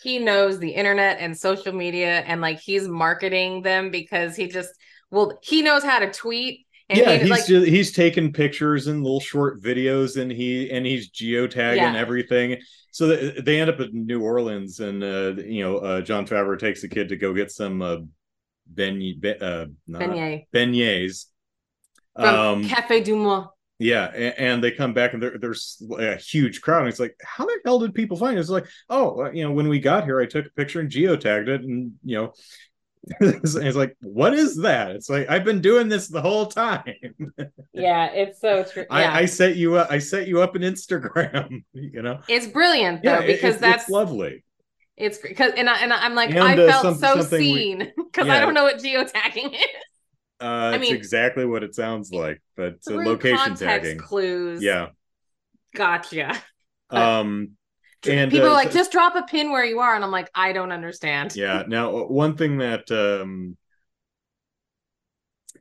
[0.03, 4.71] He knows the internet and social media and like he's marketing them because he just
[5.11, 8.87] well, he knows how to tweet and yeah, he he's like ju- he's taking pictures
[8.87, 11.95] and little short videos, and he and he's geotagging Yeah.
[11.97, 12.57] everything.
[12.91, 16.59] So th- they end up in New Orleans, and uh, you know, uh, Jon Favreau
[16.59, 17.97] takes the kid to go get some uh,
[18.73, 21.25] beignet, be- uh, beignet beignets.
[22.15, 23.47] from Um, Cafe du Monde.
[23.79, 26.79] yeah, and, and they come back, and there, there's a huge crowd.
[26.81, 28.41] And it's like, how the hell did people find it?
[28.41, 31.47] It's like, oh, you know, when we got here, I took a picture and geotagged
[31.47, 32.33] it, and you know.
[33.19, 34.91] It's like, what is that?
[34.91, 36.83] It's like I've been doing this the whole time.
[37.73, 38.83] Yeah, it's so true.
[38.89, 38.95] Yeah.
[38.95, 39.87] I, I set you up.
[39.91, 41.63] I set you up an Instagram.
[41.73, 44.43] You know, it's brilliant though yeah, it- because it's, that's it's lovely.
[44.97, 47.79] It's because and I and I- I'm like And, I uh, felt some- so seen
[47.97, 49.65] because I don't know what geotagging is.
[50.39, 53.97] Uh, it's mean- exactly what it sounds like, but uh, location tagging.
[53.97, 54.61] clues.
[54.61, 54.89] Yeah.
[55.75, 56.35] gotcha.
[56.89, 57.51] Um,
[58.07, 60.29] and People uh, are like, just drop a pin where you are, and I'm like,
[60.35, 61.35] I don't understand.
[61.35, 61.63] yeah.
[61.67, 63.57] Now, uh, one thing that um,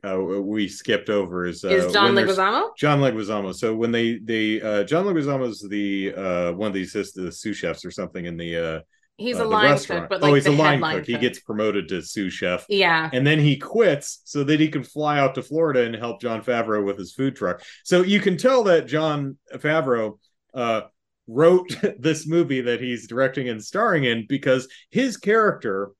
[0.03, 2.75] uh, we skipped over is uh, Is John when there's- Leguizamo?
[2.77, 3.53] John Leguizamo.
[3.53, 7.57] So when they they uh, John Leguizamo is the uh, one of these the sous
[7.57, 8.79] chefs or something in the uh,
[9.17, 10.03] He's uh, a the line restaurant.
[10.03, 11.05] cook, but like oh, he's the a line head line cook.
[11.05, 12.65] He gets promoted to sous chef.
[12.69, 13.07] yeah.
[13.13, 16.41] and then he quits so that he can fly out to Florida and help Jon
[16.43, 17.61] Favreau with his food truck.
[17.83, 20.17] So you can tell that Jon Favreau
[20.55, 20.81] uh,
[21.31, 25.91] wrote this movie that he's directing and starring in because his character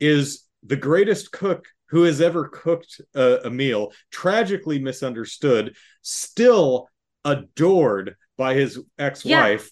[0.00, 6.88] is the greatest cook who has ever cooked a, a meal, tragically misunderstood, still
[7.24, 9.70] adored by his ex-wife,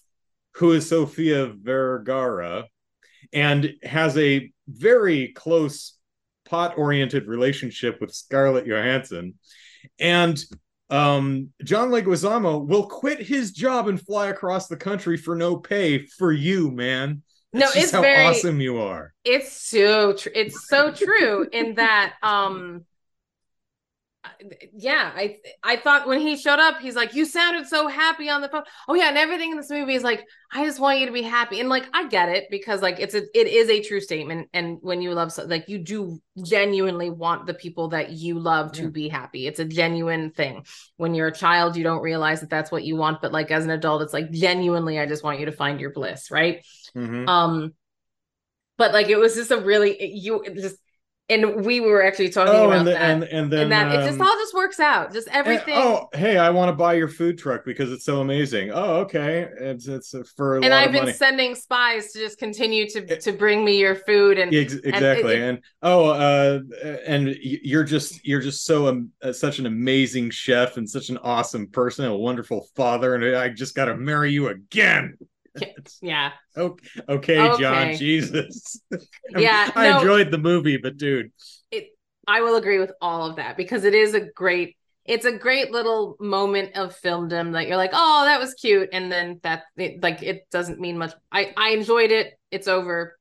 [0.55, 2.65] who is Sofia Vergara,
[3.31, 5.97] and has a very close
[6.45, 9.35] pot-oriented relationship with Scarlett Johansson.
[9.99, 10.43] And
[10.89, 16.05] um, John Leguizamo will quit his job and fly across the country for no pay
[16.05, 17.21] for you, man.
[17.53, 19.13] No, That's just it's how very awesome you are.
[19.23, 20.31] it's so true.
[20.35, 22.85] It's so true in that um
[24.73, 28.41] yeah, I I thought when he showed up, he's like, "You sounded so happy on
[28.41, 31.05] the phone." Oh yeah, and everything in this movie is like, "I just want you
[31.07, 33.81] to be happy," and like I get it because like it's a it is a
[33.81, 38.11] true statement, and when you love so, like you do genuinely want the people that
[38.11, 38.89] you love to Yeah.
[38.89, 39.47] be happy.
[39.47, 40.65] It's a genuine thing.
[40.97, 43.63] When you're a child, you don't realize that that's what you want, but like as
[43.65, 46.65] an adult, it's like genuinely, I just want you to find your bliss, right?
[46.95, 47.27] Mhm.
[47.27, 47.73] Um,
[48.77, 50.77] but like it was just a really you just
[51.29, 53.01] and we were actually talking Oh, about and, the, that.
[53.01, 55.11] and and then and that it just um, all just works out.
[55.11, 55.75] Just and- everything.
[55.77, 58.71] oh, hey, I want to buy your food truck because it's so amazing.
[58.73, 61.13] Oh, okay, it's it's for a and I've been money.
[61.13, 65.35] sending spies to just continue to It- to bring me your food and Ex- exactly
[65.35, 66.59] it- and, oh uh
[67.05, 71.17] and you're just you're just so um, uh, such an amazing chef and such an
[71.19, 75.17] awesome person a wonderful father and i just got to marry you again
[76.01, 76.31] yeah.
[76.55, 78.79] okay, okay john jesus
[79.37, 79.99] Yeah, i no.
[79.99, 81.31] enjoyed the movie but dude
[81.71, 81.89] It
[82.27, 85.71] I will agree with all of that because it is a great it's a great
[85.71, 90.03] little moment of filmdom that you're like, oh, that was cute, and then that it,
[90.03, 91.13] like it doesn't mean much.
[91.31, 92.33] I I enjoyed it.
[92.51, 93.17] It's over,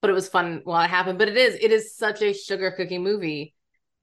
[0.00, 1.18] but it was fun while it happened.
[1.18, 3.54] But it is it is such a sugar cookie movie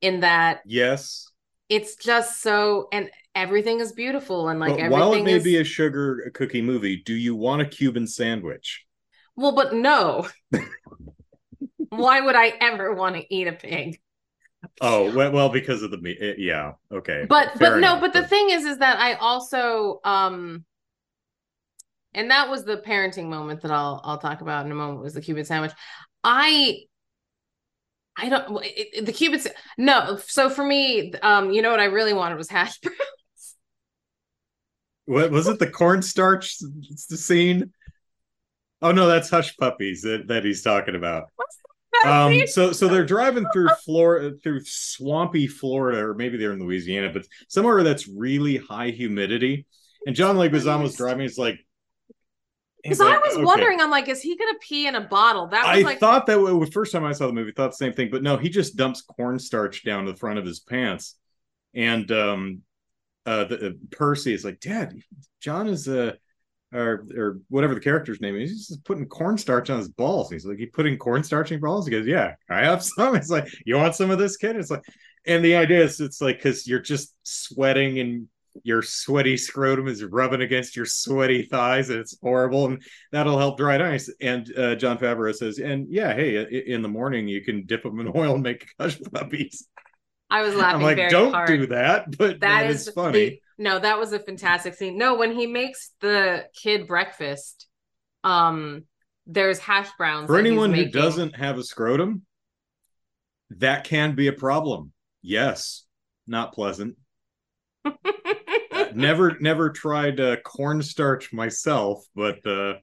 [0.02, 1.32] in that yes
[1.74, 5.44] it's just so and everything is beautiful and like But everything while it may is
[5.44, 8.86] be a sugar cookie movie, do you want a Cuban sandwich?
[9.36, 10.28] well, but no.
[11.90, 14.02] Why would I ever want to eat a pig?
[14.82, 16.18] Oh well, because of the meat.
[16.22, 17.28] eh, Yeah, okay.
[17.28, 20.66] But Fair but no, but the thing is is that I also um
[22.14, 25.14] and that was the parenting moment that I'll I'll talk about in a moment was
[25.14, 25.72] the Cuban sandwich.
[26.24, 26.82] I
[28.18, 31.80] I don't it, it- the Cuban sa- no so for me um you know what
[31.80, 32.98] I really wanted was hash browns.
[35.06, 35.60] What was it?
[35.60, 36.56] The cornstarch
[36.96, 37.74] scene?
[38.82, 41.26] Oh no, that's hush puppies that, that he's talking about.
[42.06, 47.10] Um, so so they're driving through Florida, through swampy Florida, or maybe they're in Louisiana,
[47.12, 49.66] but somewhere that's really high humidity.
[50.06, 51.22] And John Leguizamo was driving.
[51.22, 51.60] He's like,
[52.84, 53.44] Because I was okay.
[53.44, 55.48] wondering, I'm like, is he gonna pee in a bottle?
[55.48, 57.72] That was like I like thought that the first time I saw the movie, thought
[57.72, 61.16] the same thing, but no, he just dumps cornstarch down the front of his pants,
[61.74, 62.62] and um,
[63.26, 64.94] uh, the, uh, Percy is like, Dad,
[65.40, 66.14] John is uh,
[66.74, 70.30] or or whatever the character's name is, he's just putting cornstarch on his balls.
[70.32, 71.86] He's like, you putting cornstarch in your balls?
[71.86, 73.16] He goes, Yeah, I have some.
[73.16, 74.56] It's like, you want some of this, kid?
[74.56, 74.84] It's like,
[75.26, 78.28] and the idea is, it's like because you're just sweating and
[78.64, 83.58] your sweaty scrotum is rubbing against your sweaty thighs and it's horrible and that'll help
[83.58, 87.66] dry ice and uh, jon favreau says and yeah hey in the morning you can
[87.66, 89.68] dip them in oil and make hush puppies
[90.30, 91.48] I was laughing i'm like very don't hard.
[91.48, 94.98] do that but that is funny the- no, that was a fantastic scene.
[94.98, 97.68] No, when he makes the kid breakfast,
[98.24, 98.86] um,
[99.28, 100.26] there's hash browns.
[100.26, 102.24] for anyone who doesn't have a scrotum
[103.52, 104.92] that can be a problem
[105.22, 105.86] yes
[106.26, 106.98] not pleasant
[108.98, 112.74] never never tried uh, cornstarch myself but uh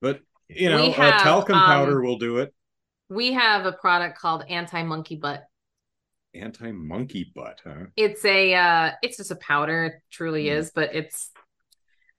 [0.00, 2.52] but you know uh, have, talcum um, powder will do it
[3.08, 5.44] we have a product called anti monkey butt.
[6.34, 10.58] anti monkey butt huh It's a uh it's just a powder, it truly Mm.
[10.58, 11.30] is, but it's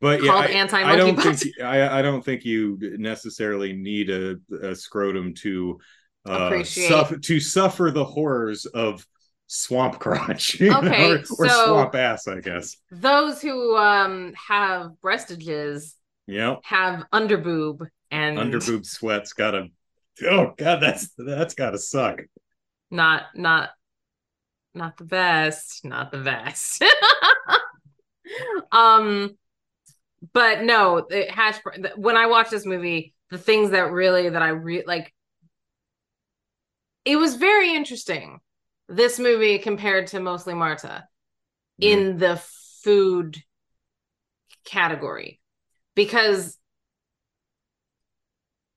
[0.02, 1.40] but yeah called I, anti-monkey I don't butt.
[1.40, 5.80] think I, I don't think you necessarily need a, a scrotum to
[6.26, 9.06] uh suffer to suffer the horrors of
[9.48, 10.62] swamp crotch.
[10.62, 12.78] Okay, know, or, or so- swamp ass i guess.
[12.92, 15.96] those who um have breastages
[16.28, 19.68] yeah have underboob and underboob sweats gotta
[20.26, 22.22] oh god that's that's gotta suck.
[22.92, 23.70] Not not
[24.74, 26.84] not the best not the best.
[28.72, 29.38] Um
[30.34, 31.58] but no the hash
[31.96, 35.14] when i watched this movie the things that really that i re like
[37.06, 38.40] it was very interesting
[38.88, 41.08] this movie compared to Mostly Martha
[41.80, 42.42] in the
[42.84, 43.42] food
[44.66, 45.40] category.
[45.96, 46.58] Because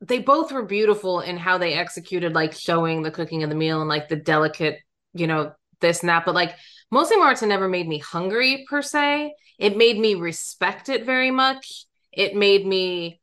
[0.01, 3.81] they both were beautiful in how they executed like showing the cooking of the meal
[3.81, 4.79] and like the delicate
[5.13, 6.25] you know this and that.
[6.25, 6.55] But like
[6.91, 9.33] Mostly Martha never made me hungry per se.
[9.59, 11.85] It made me respect it very much.
[12.13, 13.21] It made me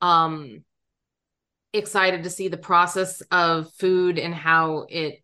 [0.00, 0.64] um
[1.72, 5.22] excited to see the process of food and how it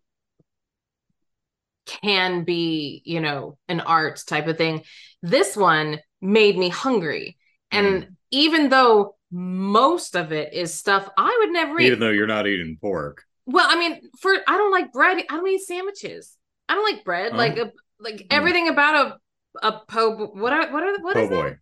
[1.85, 4.83] can be you know an art type of thing
[5.21, 7.37] this one made me hungry
[7.71, 8.07] and mm.
[8.31, 12.47] even though most of it is stuff i would never eat even though you're not
[12.47, 16.37] eating pork well i mean for i don't like bread i don't eat sandwiches
[16.69, 17.37] i don't like bread Oh.
[17.37, 18.27] like a, like mm.
[18.31, 19.17] everything about a
[19.61, 21.57] a po what are what are what oh is that?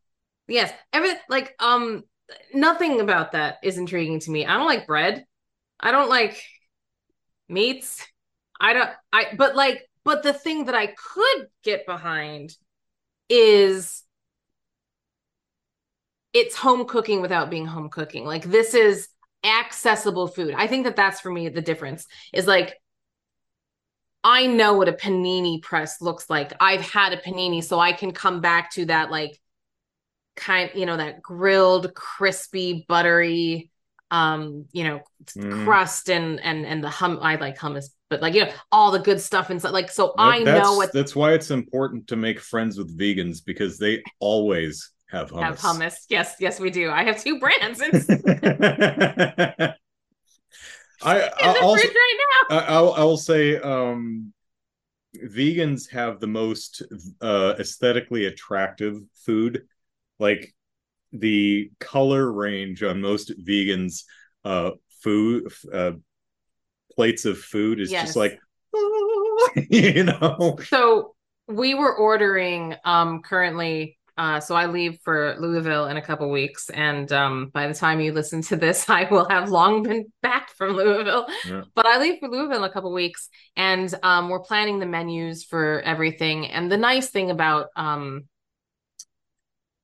[0.47, 2.03] Yes, everything like um
[2.53, 4.45] nothing about that is intriguing to me.
[4.45, 5.25] I don't like bread.
[5.79, 6.41] I don't like
[7.47, 8.05] meats.
[8.59, 12.55] I don't I but like but the thing that I could get behind
[13.29, 14.03] is
[16.33, 18.25] it's home cooking without being home cooking.
[18.25, 19.07] Like this is
[19.43, 20.55] accessible food.
[20.57, 22.75] I think that that's for me the difference is like
[24.23, 26.53] I know what a panini press looks like.
[26.59, 29.39] I've had a panini so I can come back to that like
[30.35, 33.69] kind you know that grilled crispy buttery
[34.11, 35.01] um you know
[35.37, 35.63] Mhm.
[35.63, 38.99] crust and and and the hum I like hummus but like you know all the
[38.99, 42.39] good stuff inside like so I know that's, what that's why it's important to make
[42.39, 45.41] friends with vegans because they always have hummus.
[45.41, 45.95] have hummus.
[46.09, 46.91] Yes yes we do.
[46.91, 47.79] I have two brands.
[47.81, 49.77] I
[51.01, 52.17] I also right
[52.49, 52.55] now.
[52.55, 54.31] I, I'll I'll say um
[55.15, 56.83] vegans have the most
[57.19, 59.63] uh aesthetically attractive food.
[60.19, 60.53] Like
[61.11, 64.03] the color range on most vegans
[64.45, 65.93] uh food uh
[66.95, 68.07] plates of food is Yes.
[68.07, 68.39] just like
[69.69, 71.15] you know so
[71.47, 76.69] we were ordering um currently uh so I leave for Louisville in a couple weeks
[76.69, 80.49] and um by the time you listen to this I will have long been back
[80.55, 81.27] from Louisville.
[81.45, 81.63] Yeah.
[81.75, 85.43] But I leave for Louisville in a couple weeks, and um, we're planning the menus
[85.43, 86.47] for everything.
[86.47, 88.25] And the nice thing about um,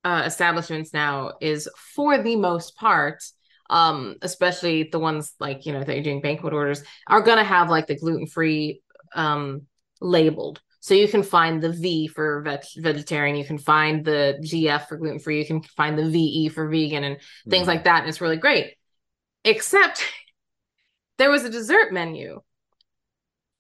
[0.04, 3.24] uh, establishments now is, for the most part,
[3.70, 7.70] um, especially the ones like you know that you're doing banquet orders, are gonna have
[7.70, 8.82] like the gluten free
[9.16, 9.64] um
[10.02, 10.62] labeled.
[10.82, 14.98] So you can find the V for veg- vegetarian, you can find the GF for
[14.98, 17.18] gluten free, you can find the VE for vegan, and
[17.50, 17.68] things Mm.
[17.68, 18.00] like that.
[18.00, 18.76] And it's really great.
[19.44, 20.04] Except
[21.18, 22.40] there was a dessert menu,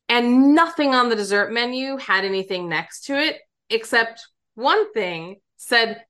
[0.07, 3.37] and nothing on the dessert menu had anything next to it
[3.69, 6.03] except one thing said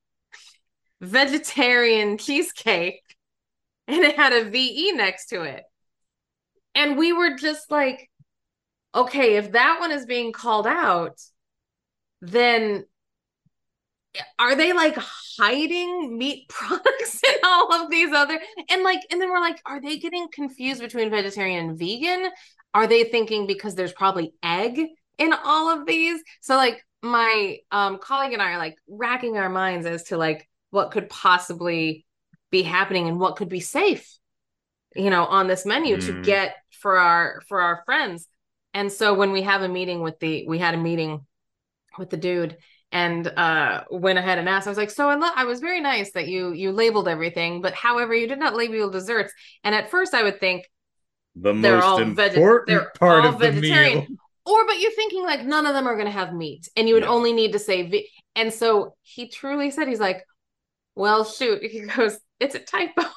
[1.02, 3.02] vegetarian cheesecake,
[3.90, 5.64] and it had a VE next to it.
[6.76, 8.10] And we were just like,
[8.94, 11.20] okay, if that one is being called out,
[12.22, 12.86] then
[14.38, 19.30] are they like hiding meat products in all of these other and like and then
[19.30, 22.28] we're like are they getting confused between vegetarian and vegan
[22.74, 24.82] are they thinking because there's probably egg
[25.20, 29.48] in all of these so like my um colleague and i are like racking our
[29.48, 32.06] minds as to like what could possibly
[32.52, 34.18] be happening and what could be safe
[34.95, 36.24] you know on this menu to Mm.
[36.24, 38.28] get for our for our friends
[38.74, 41.26] and so when we have a meeting with the we had a meeting
[41.97, 42.58] with the dude
[42.91, 45.80] and uh went ahead and asked i was like so I, lo- I was very
[45.82, 49.32] nice that you you labeled everything but however you did not label desserts
[49.64, 50.68] and at first i would think
[51.36, 54.08] the they're most all veg- important they're part all of the meal.
[54.45, 56.95] or but you're thinking like none of them are going to have meat and you
[56.95, 60.26] would only need to say ve- and so he truly said he's like
[60.95, 63.04] well shoot he goes it's a typo.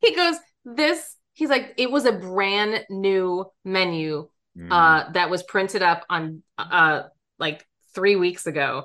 [0.00, 4.68] He goes this he's like it was a brand new menu Mm.
[4.70, 7.04] uh that was printed up on uh
[7.38, 8.84] like three weeks ago.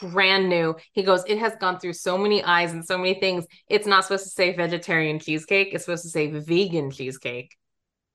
[0.00, 0.74] Brand new.
[0.92, 3.46] He goes it has gone through so many eyes and so many things.
[3.68, 5.68] It's not supposed to say vegetarian cheesecake.
[5.72, 7.54] It's supposed to say vegan cheesecake.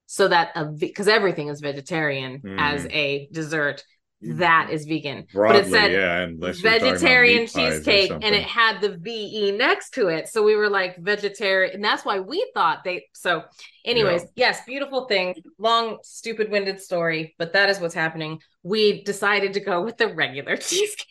[0.08, 2.60] So that a because everything is vegetarian Mm.
[2.60, 3.82] as a dessert
[4.22, 5.26] that is vegan.
[5.32, 8.36] Broadly, but it said yeah, unless you're talking about vegetarian meat pies or cheesecake and
[8.36, 10.28] it had the ve next to it.
[10.28, 13.44] So we were like vegetarian and that's why we thought they so
[13.86, 15.36] anyways yes beautiful thing.
[15.58, 18.40] Long stupid winded story but that is what's happening.
[18.62, 21.06] We decided to go with the regular cheesecake.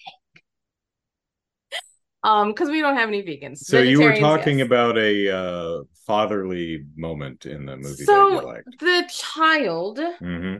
[2.22, 3.58] Um because we don't have any vegans.
[3.58, 4.66] So you were talking yes.
[4.66, 10.56] about a uh, fatherly moment in the movie that So- the child hmm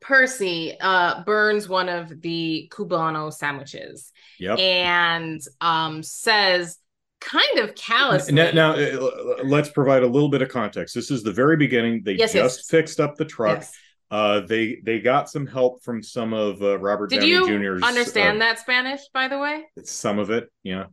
[0.00, 4.58] percy uh burns one of the cubano sandwiches Yep.
[4.58, 6.78] and um says
[7.20, 8.30] kind of callous.
[8.30, 10.94] Now, now uh, let's provide a little bit of context.
[10.94, 12.02] This is the very beginning.
[12.04, 12.68] They Yes, just yes.
[12.68, 13.58] fixed up the truck.
[13.60, 13.72] Yes.
[14.10, 17.82] Uh, they they got some help from some of uh, Robert Did Downey you Jr.'s.
[17.82, 19.64] understand uh, that Spanish, by the way?
[19.84, 20.84] Some of it, yeah.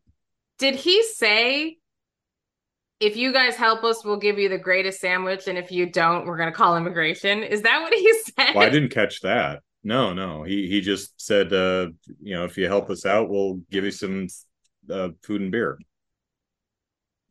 [0.58, 1.78] Did he say,
[3.04, 6.26] if you guys help us, we'll give you the greatest sandwich, and if you don't,
[6.26, 7.43] we're gonna call immigration?
[7.43, 8.56] Is that what he said?
[8.56, 9.62] Well, I didn't catch that.
[9.84, 10.43] No, no.
[10.43, 11.88] He he just said, uh,
[12.22, 14.28] you know, if you help us out, we'll give you some
[14.89, 15.78] uh, food and beer.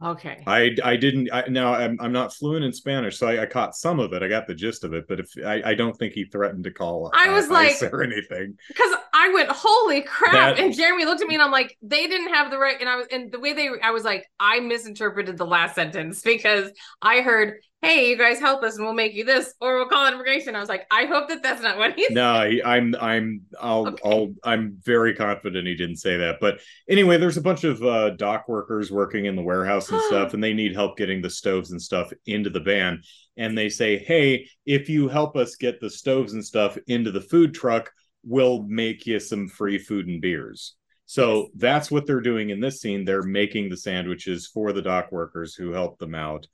[0.02, 0.42] Okay.
[0.46, 1.32] I I didn't.
[1.32, 4.22] I, now I'm I'm not fluent in Spanish, so I, I caught some of it.
[4.22, 6.72] I got the gist of it, but if I, I don't think he threatened to
[6.72, 7.10] call.
[7.14, 8.58] I was uh, like- or anything.
[8.68, 10.56] Because I went, holy crap.
[10.56, 12.76] That- and Jeremy looked at me and I'm like, they didn't have the right.
[12.80, 16.22] And I was, and the way they, I was like, I misinterpreted the last sentence
[16.24, 16.70] because
[17.00, 20.06] I heard, hey, you guys help us and we'll make you this or we'll call
[20.12, 20.54] immigration.
[20.56, 22.14] I was like, I hope that that's not what he said.
[22.14, 22.32] No,
[22.64, 24.02] I'm I'm I'll Okay.
[24.04, 26.38] I'll I'm very confident he didn't say that.
[26.40, 30.32] But anyway, there's a bunch of uh, dock workers working in the warehouse and stuff,
[30.34, 33.02] and they need help getting the stoves and stuff into the van.
[33.36, 37.20] And they say, "Hey, if you help us get the stoves and stuff into the
[37.20, 37.90] food truck,
[38.24, 40.74] we'll make you some free food and beers."
[41.06, 43.04] So that's what they're doing in this scene.
[43.04, 46.46] They're making the sandwiches for the dock workers who help them out.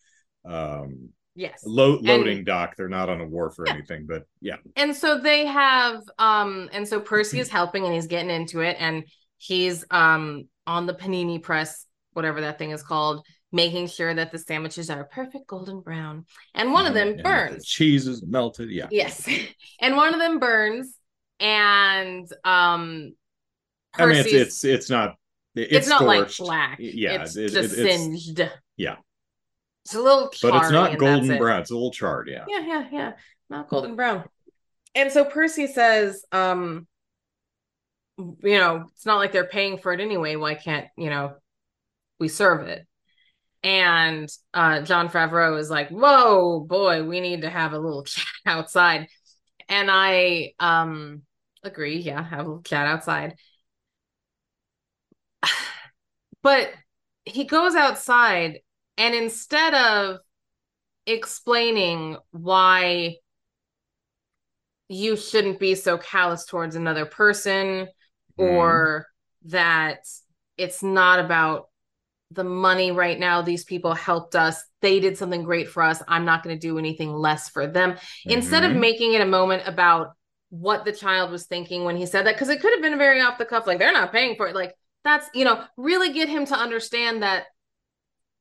[0.45, 1.62] Um, Yes.
[1.64, 2.75] lo- loading dock.
[2.77, 3.75] They're not on a wharf or Yeah.
[3.75, 4.57] anything, but yeah.
[4.75, 8.77] and so they have um and so percy is helping and he's getting into it
[8.81, 9.05] and
[9.37, 14.39] he's um on the panini press whatever that thing is called making sure that the
[14.39, 18.71] sandwiches are perfect golden brown and one of them And the burns cheese is melted.
[18.71, 18.89] Yeah.
[18.91, 19.29] yes
[19.81, 20.97] and one of them burns
[21.41, 23.14] and um
[23.97, 25.16] I mean, it's it's it's not
[25.55, 28.97] it's, it's, not like black Yeah, it's it- just it- it's- singed yeah.
[29.84, 31.39] it's a little but it's not golden that's it.
[31.41, 31.61] brown.
[31.62, 32.28] It's a little charred.
[32.28, 32.45] Yeah.
[32.49, 33.12] yeah yeah yeah
[33.51, 34.24] not golden brown
[34.95, 36.86] and so percy says um
[38.18, 41.34] you know it's not like they're paying for it anyway why can't you know
[42.20, 42.86] we serve it
[43.64, 48.24] and uh jon favreau is like whoa boy we need to have a little chat
[48.47, 49.09] outside
[49.68, 51.22] and i um
[51.63, 53.35] agree yeah have a chat outside
[56.43, 56.71] but
[57.25, 58.61] he goes outside
[58.97, 60.19] and instead of
[61.07, 63.17] explaining why
[64.89, 67.89] you shouldn't be so callous towards another person
[68.39, 68.47] Mm-hmm.
[68.47, 69.07] or
[69.47, 69.99] that
[70.57, 71.69] it's not about
[72.33, 76.25] the money right now these people helped us they did something great for us i'm
[76.27, 77.97] not going to do anything less for them
[78.29, 78.81] instead of Mhm.
[78.81, 80.13] making it a moment about
[80.51, 83.20] what the child was thinking when he said that because it could have been very
[83.20, 84.74] off the cuff like they're not paying for it like
[85.05, 87.44] that's you know really get him to understand that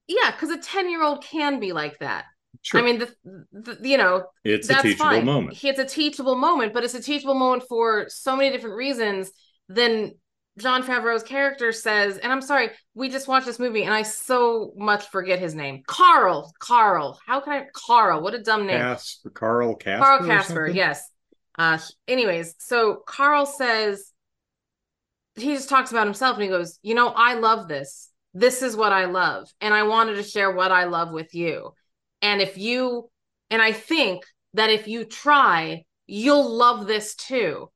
[0.07, 2.25] yeah because a 10 year old can be like that
[2.63, 2.81] Sure.
[2.81, 3.13] i mean the,
[3.51, 5.25] the you know it's a teachable fine.
[5.25, 5.63] moment.
[5.63, 9.29] It's a teachable moment, but it's a teachable moment for so many different reasons.
[9.69, 10.13] Then
[10.57, 14.73] Jon Favreau's character says, and I'm sorry, we just watched this movie and I so
[14.75, 15.83] much forget his name.
[15.85, 16.51] Carl.
[16.59, 17.19] Carl.
[17.25, 18.21] How can I Carl?
[18.21, 18.79] What a dumb name.
[18.79, 20.03] Casper, Carl Casper.
[20.05, 21.09] Carl Casper, yes.
[21.57, 24.13] Uh anyways, so Carl says
[25.35, 28.11] he just talks about himself and he goes, "You know, I love this.
[28.33, 31.73] This is what I love, and I wanted to share what I love with you.
[32.21, 33.09] And if you
[33.49, 37.71] and I think that if you try, you'll love this too."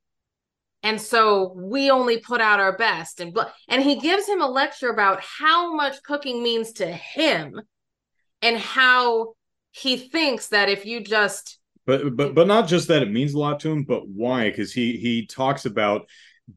[0.83, 3.37] And so we only put out our best and.
[3.67, 7.61] And he gives him a lecture about how much cooking means to him
[8.41, 9.35] and how
[9.71, 13.39] he thinks that if you just but but but not just that it means a
[13.39, 16.07] lot to him but why because he he talks about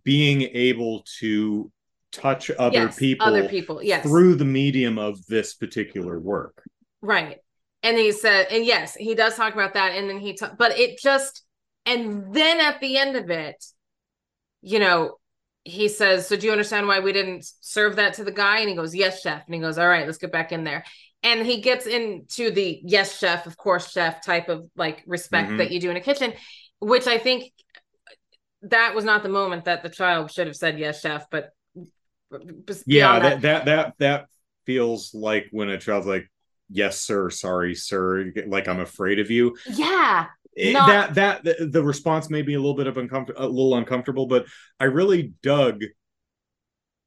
[0.02, 1.70] being able to
[2.12, 6.62] touch other yes, people other people, yes, through the medium of this particular work
[7.02, 7.38] right.
[7.82, 9.92] And he said, and yes, he does talk about that.
[9.92, 11.44] And then he, ta- but it just,
[11.84, 13.62] and then at the end of it,
[14.62, 15.18] you know,
[15.64, 18.68] he says, "So do you understand why we didn't serve that to the guy?" And
[18.70, 20.84] he goes, "Yes, chef." And he goes, "All right, let's get back in there."
[21.24, 25.58] And he gets into the yes, chef, of course, chef type of like respect Mhm.
[25.58, 26.34] that you do in a kitchen,
[26.78, 27.50] which I think
[28.62, 31.28] that was not the moment that the child should have said yes, chef.
[31.30, 31.50] But
[32.86, 34.26] yeah beyond that, that that that
[34.66, 36.28] feels like when a child's like
[36.70, 41.82] yes sir sorry sir like i'm afraid of you yeah, Not- that that the, the
[41.82, 44.46] response may be a little bit of uncomfortable a little uncomfortable but
[44.80, 45.84] i really dug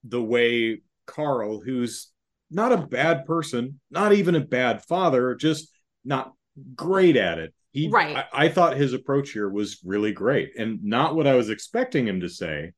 [0.03, 2.09] the way carl who's
[2.49, 5.69] not a bad person not even a bad father just
[6.05, 6.33] not
[6.75, 8.17] great at it he Right.
[8.17, 12.07] I, I thought his approach here was really great and not what i was expecting
[12.07, 12.71] him to say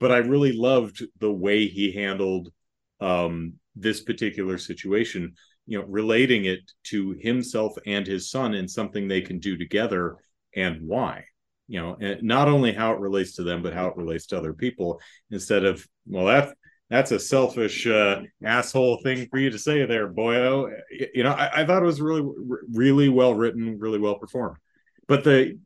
[0.00, 2.52] but i really loved the way he handled
[3.00, 5.34] um this particular situation
[5.66, 10.16] you know relating it to himself and his son and something they can do together
[10.54, 11.24] and why
[11.68, 14.36] you know and not only how it relates to them but how it relates to
[14.36, 15.00] other people
[15.30, 16.54] instead of well that
[16.94, 20.70] that's a selfish uh, asshole thing for you to say there boyo
[21.12, 22.26] you know I, I thought it was really
[22.72, 24.58] really well written really well performed
[25.06, 25.58] but the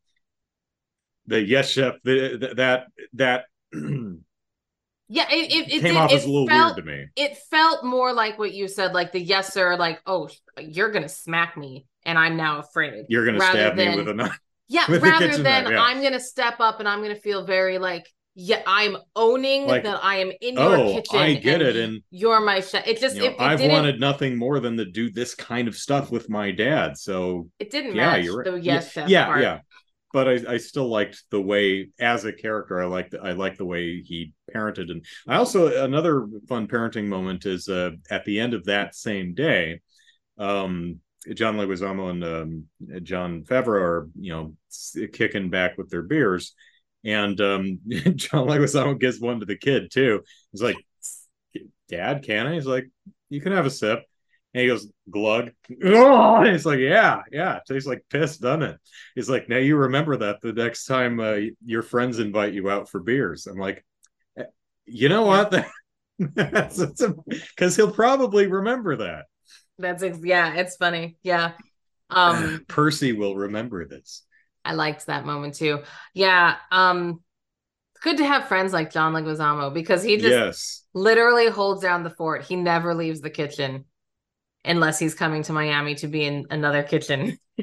[1.27, 3.45] the yes chef the, the, that that
[5.09, 5.27] yeah.
[5.31, 8.13] It, it, it came off as a little felt, weird to me it felt more
[8.13, 12.19] like what you said, like the yes sir, like, oh, you're gonna smack me and
[12.19, 13.05] I'm now afraid.
[13.09, 15.83] you're gonna stab me with a knife Yeah, rather than knife, yeah.
[15.83, 18.11] I'm gonna step up and I'm gonna feel very like,
[18.41, 21.19] yeah, I'm owning Like, that I am in your oh, kitchen.
[21.19, 22.87] I get it, and you're my chef.
[22.87, 25.67] It just you know, it, it I've wanted nothing more than to do this kind
[25.67, 26.97] of stuff with my dad.
[26.97, 28.63] So it didn't yeah, match you're right.
[28.63, 29.59] yes yeah, yeah, yeah.
[30.13, 33.67] But I, I still liked the way, as a character, I liked I liked the
[33.67, 38.55] way he parented, and I also another fun parenting moment is uh, at the end
[38.55, 39.81] of that same day,
[40.39, 41.01] um,
[41.35, 46.55] John Leguizamo and um, Jon Favreau are you know kicking back with their beers,
[47.05, 50.23] and um, John Leguizamo gives one to the kid too.
[50.53, 50.77] He's like,
[51.89, 52.89] "Dad, can I?" He's like,
[53.29, 54.05] "You can have a sip."
[54.55, 55.51] And he goes, glug.
[55.85, 57.61] Oh, and it's like, yeah, yeah.
[57.69, 58.81] Tastes like piss, doesn't it?
[59.15, 62.89] He's like, now you remember that the next time uh, your friends invite you out
[62.89, 63.47] for beers.
[63.47, 63.85] I'm like,
[64.39, 64.45] "Eh,
[64.87, 65.55] you know what?
[66.19, 69.27] Because he'll probably remember that.
[69.79, 71.17] That's yeah, it's funny.
[71.23, 71.53] Yeah.
[72.11, 74.25] Um Percy will remember this.
[74.69, 75.83] I liked that moment too.
[76.15, 76.57] Yeah.
[76.71, 77.21] Um
[78.03, 80.85] good to have friends like John Leguizamo because he just yes.
[80.95, 82.45] literally holds down the fort.
[82.45, 83.87] He never leaves the kitchen
[84.65, 87.39] unless he's coming to Miami to be in another kitchen.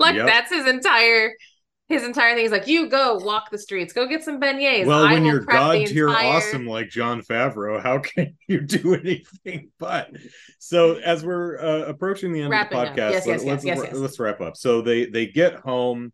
[0.00, 0.26] like Yep.
[0.26, 1.32] that's his entire
[1.88, 2.44] his entire thing.
[2.44, 4.86] He's like, you go walk the streets, go get some beignets.
[4.86, 8.94] Well, I when you're god tier entire- awesome like Jon Favreau, how can you do
[8.94, 10.10] anything but?
[10.58, 13.46] So as we're uh, approaching the end Wrapping of the podcast, Yes, yes, let's yes,
[13.46, 13.94] let's, yes, yes.
[13.96, 14.56] let's wrap up.
[14.56, 16.12] So they they get home,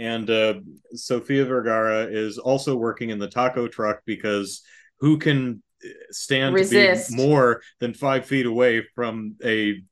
[0.00, 0.54] and uh,
[0.94, 4.62] Sofia Vergara is also working in the taco truck because
[4.98, 5.62] who can
[6.10, 7.10] stand Resist.
[7.10, 9.82] to be more than five feet away from a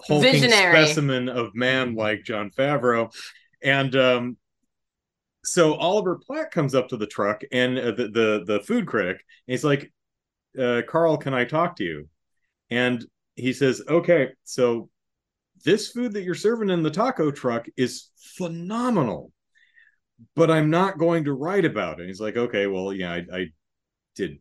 [0.00, 0.72] hulking Visionary.
[0.72, 3.14] specimen of man like Jon Favreau,
[3.62, 4.36] and um,
[5.44, 9.16] so Oliver Platt comes up to the truck and uh, the, the the food critic.
[9.46, 9.92] And he's like,
[10.58, 12.08] uh, "Carl, can I talk to you?"
[12.70, 13.04] And
[13.36, 14.88] he says, "Okay." So
[15.66, 19.32] this food that you're serving in the taco truck is phenomenal,
[20.34, 22.06] but I'm not going to write about it.
[22.06, 23.46] He's like, okay, well, yeah, I, I
[24.14, 24.38] did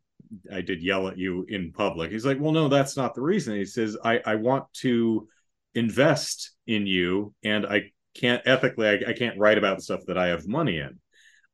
[0.51, 2.11] I did yell at you in public.
[2.11, 3.55] He's like, well, no, that's not the reason.
[3.55, 5.27] He says, I, I want to
[5.75, 10.27] invest in you and I can't ethically, I, I can't write about stuff that I
[10.27, 10.99] have money in.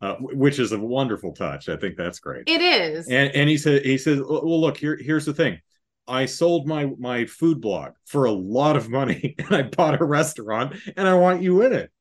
[0.01, 1.67] Uh, which is a wonderful touch.
[1.67, 2.43] I think that's great.
[2.47, 3.09] It is.
[3.09, 4.97] And and he said he says, well, look here.
[4.97, 5.59] Here's the thing.
[6.07, 10.05] I sold my my food blog for a lot of money, and I bought a
[10.05, 11.91] restaurant, and I want you in it.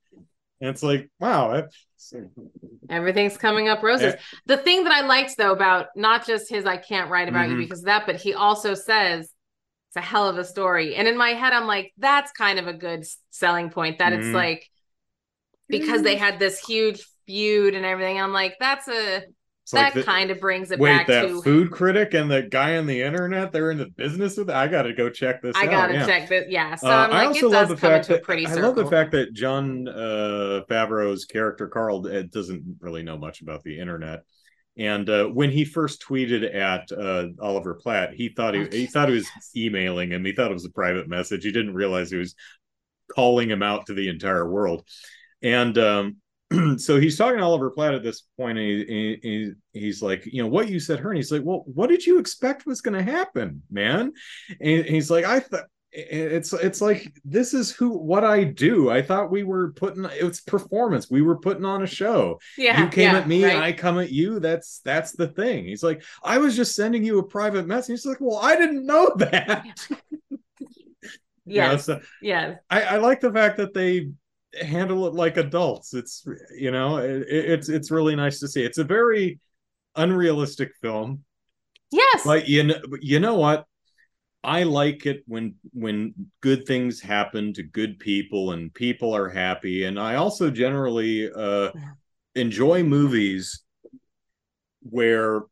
[0.60, 1.68] And it's like, wow,
[2.90, 4.14] everything's coming up roses.
[4.14, 4.20] Yeah.
[4.46, 7.60] The thing that I liked though about not just his I can't write about mm-hmm.
[7.60, 9.32] you because of that, but he also says
[9.88, 10.96] it's a hell of a story.
[10.96, 14.22] And in my head, I'm like, that's kind of a good selling point that mm-hmm.
[14.22, 14.68] it's like
[15.68, 18.20] because they had this huge feud and everything.
[18.20, 19.22] I'm like, that's a
[19.68, 22.42] it's that like kind of brings it wait, back that to food critic and the
[22.42, 24.56] guy on the internet, they're in the business with it.
[24.56, 26.06] I gotta go check this I gotta yeah.
[26.06, 26.46] check this.
[26.48, 26.74] Yeah.
[26.74, 29.86] So uh, like, i also love the fact that I love the fact that Jon
[29.86, 32.00] uh, Favreau's character Carl
[32.30, 34.20] doesn't really know much about the internet.
[34.78, 39.08] And uh, when he first tweeted at uh, Oliver Platt, he thought he, he thought
[39.08, 40.24] he was emailing him.
[40.24, 41.44] He thought it was a private message.
[41.44, 42.36] He didn't realize he was
[43.12, 44.86] calling him out to the entire world.
[45.42, 46.16] And um,
[46.78, 50.42] so he's talking to Oliver Platt at this point, and he, he, he's like, you
[50.42, 52.96] know, what you said her, and he's like, well, what did you expect was going
[52.96, 54.12] to happen, man?
[54.60, 58.90] And he's like, I thought it's it's like this is who what I do.
[58.90, 61.10] I thought we were putting it's performance.
[61.10, 62.40] We were putting on a show.
[62.58, 63.56] Yeah, you came yeah, at me, right.
[63.56, 64.38] I come at you.
[64.38, 65.64] That's that's the thing.
[65.64, 68.00] He's like, I was just sending you a private message.
[68.00, 69.64] He's like, well, I didn't know that.
[70.28, 70.36] Yeah.
[71.46, 72.56] yeah, so yeah.
[72.68, 74.10] I, I like the fact that they
[74.60, 75.94] handle it like adults.
[75.94, 76.26] It's
[76.56, 78.64] you know, it, it's it's really nice to see.
[78.64, 79.38] It's a very
[79.96, 81.24] unrealistic film.
[81.90, 82.22] Yes.
[82.24, 83.66] But you know, you know what?
[84.44, 89.84] I like it when when good things happen to good people and people are happy.
[89.84, 91.70] And I also generally uh,
[92.34, 93.62] enjoy movies
[94.82, 95.42] where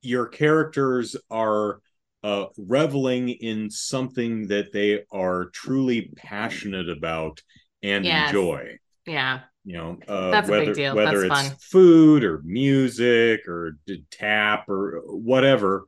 [0.00, 1.80] your characters are
[2.24, 7.42] uh, reveling in something that they are truly passionate about
[7.82, 8.30] and yes.
[8.30, 8.78] enjoy.
[9.06, 9.40] Yeah.
[9.66, 10.96] You know, uh, that's whether, a big deal.
[10.96, 11.58] Whether that's it's fun.
[11.60, 13.76] food or music or
[14.10, 15.84] tap or whatever.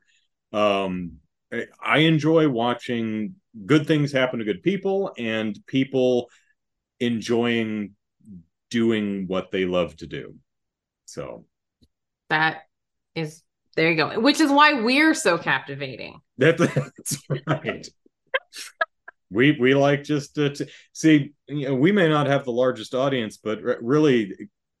[0.53, 1.13] Um,
[1.81, 3.33] I enjoy watching
[3.65, 6.29] good things happen to good people and people
[6.99, 7.95] enjoying
[8.69, 10.35] doing what they love to do.
[11.05, 11.45] So
[12.29, 12.61] that
[13.15, 13.41] is
[13.77, 14.19] there you go.
[14.19, 16.19] Which is why we're so captivating.
[16.39, 17.87] That, that's right.
[19.29, 21.33] we we like just to, to see.
[21.47, 24.33] You know, we may not have the largest audience, but really,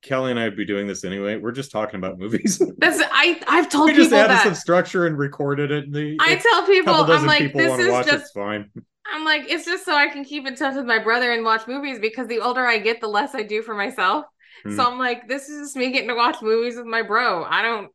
[0.03, 1.37] Keleigh and I would be doing this anyway.
[1.37, 2.59] We're just talking about movies.
[2.79, 4.43] That's I I've told we just people added that.
[4.43, 5.91] some structure and recorded it.
[5.91, 8.71] The, I tell people I'm like people this is watch, just it's fine.
[9.13, 11.67] I'm like it's just so I can keep in touch with my brother and watch
[11.67, 14.25] movies because the older I get, the less I do for myself.
[14.63, 14.79] So hmm.
[14.81, 17.43] I'm like, this is just me getting to watch movies with my bro.
[17.43, 17.91] I don't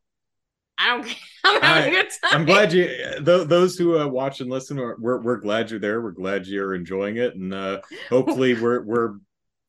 [0.83, 1.17] I don't care.
[1.45, 2.41] I'm having I, a good time.
[2.41, 5.81] I'm glad you, th- those who uh, watch and listen, are, we're we're glad you're
[5.81, 6.01] there.
[6.01, 9.15] We're glad you're enjoying it, and uh, hopefully we're we're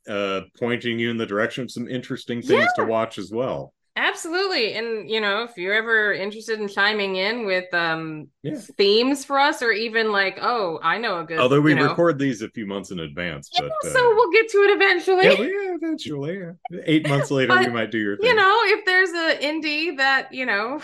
[0.08, 2.84] uh, pointing you in the direction of some interesting things yeah.
[2.84, 3.74] to watch as well.
[3.96, 8.58] Absolutely, and you know, if you're ever interested in chiming in with um yeah.
[8.78, 11.40] themes for us, or even like, oh, I know a good.
[11.40, 14.16] Although we you know, record these a few months in advance, yeah, but so uh,
[14.16, 15.26] we'll get to it eventually.
[15.26, 16.42] Yeah, yeah eventually.
[16.86, 18.28] Eight months later, but, we might do your thing.
[18.28, 20.82] You know, if there's an indie that you know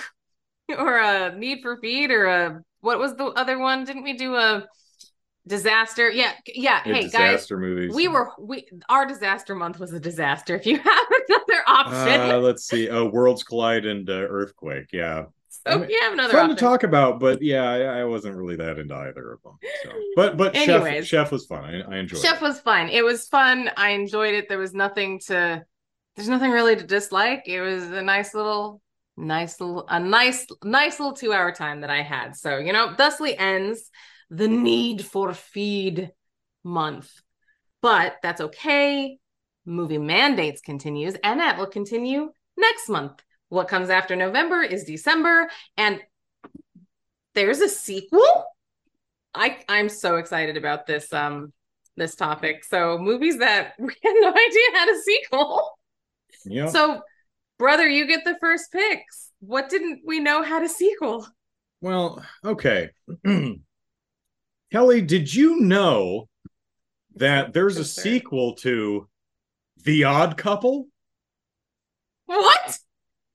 [0.78, 3.84] or a Need for Feed or a what was the other one?
[3.84, 4.66] Didn't we do a
[5.48, 6.10] disaster?
[6.10, 6.82] Yeah, yeah.
[6.84, 7.94] hey guys, movies.
[7.94, 10.56] we were we our disaster month was a disaster.
[10.56, 12.90] If you have another option, uh, let's see.
[12.90, 14.90] Oh, Worlds Collide and uh, Earthquake.
[14.94, 15.26] Yeah.
[15.50, 16.56] So I mean, you have another fun option.
[16.56, 19.58] to talk about, but yeah, I, I, wasn't really that into either of them.
[19.84, 19.90] So.
[20.16, 21.64] But but Anyways, Chef Chef was fun.
[21.64, 22.22] I, I enjoyed.
[22.22, 22.42] Chef it.
[22.42, 22.90] was fun.
[22.90, 23.70] It was fun.
[23.76, 24.48] I enjoyed it.
[24.48, 25.64] There was nothing to.
[26.16, 27.44] There's nothing really to dislike.
[27.48, 28.82] It was a nice little
[29.20, 32.36] nice little a nice nice little two hour time that i had.
[32.36, 33.90] So you know thusly ends
[34.30, 36.12] the need for feed
[36.64, 37.12] month.
[37.82, 39.18] But that's okay.
[39.66, 43.22] Movie mandates continues and that will continue next month.
[43.50, 46.00] What comes after november is december and
[47.36, 48.46] there's a sequel?
[49.36, 51.54] I i'm so excited about this um
[51.98, 52.64] this topic.
[52.64, 55.80] So movies that we had no idea had a sequel.
[56.46, 56.68] Yeah.
[56.68, 57.02] So
[57.60, 59.30] brother, you get the first picks.
[59.42, 61.28] What didn't we know had a sequel?
[61.82, 62.90] Well, okay.
[64.74, 66.28] Keleigh, did you know
[67.16, 69.08] that there's a sequel to
[69.84, 70.88] The Odd Couple?
[72.26, 72.80] What?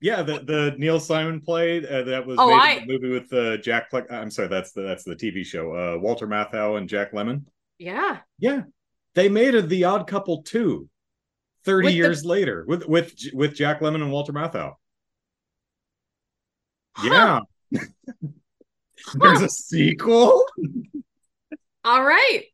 [0.00, 2.70] Yeah, the the Neil Simon play uh, that was oh, made I...
[2.72, 3.88] in the movie with uh, Jack.
[4.10, 5.74] I'm sorry, that's the that's the TV show.
[5.74, 7.44] Uh, Walter Matthau and Jack Lemmon.
[7.78, 8.18] Yeah.
[8.38, 8.62] Yeah.
[9.14, 10.88] They made it The Odd Couple 2
[11.64, 14.74] 30 With the- years later with with with Jack Lemmon and Walter Matthau.
[16.96, 17.40] Huh.
[17.72, 17.80] Yeah.
[19.14, 20.46] There's a sequel.
[21.84, 22.44] All right.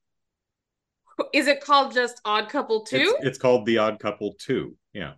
[1.32, 2.96] Is it called just Odd Couple 2?
[2.96, 4.74] It's, it's called The Odd Couple 2.
[4.94, 5.12] Yeah.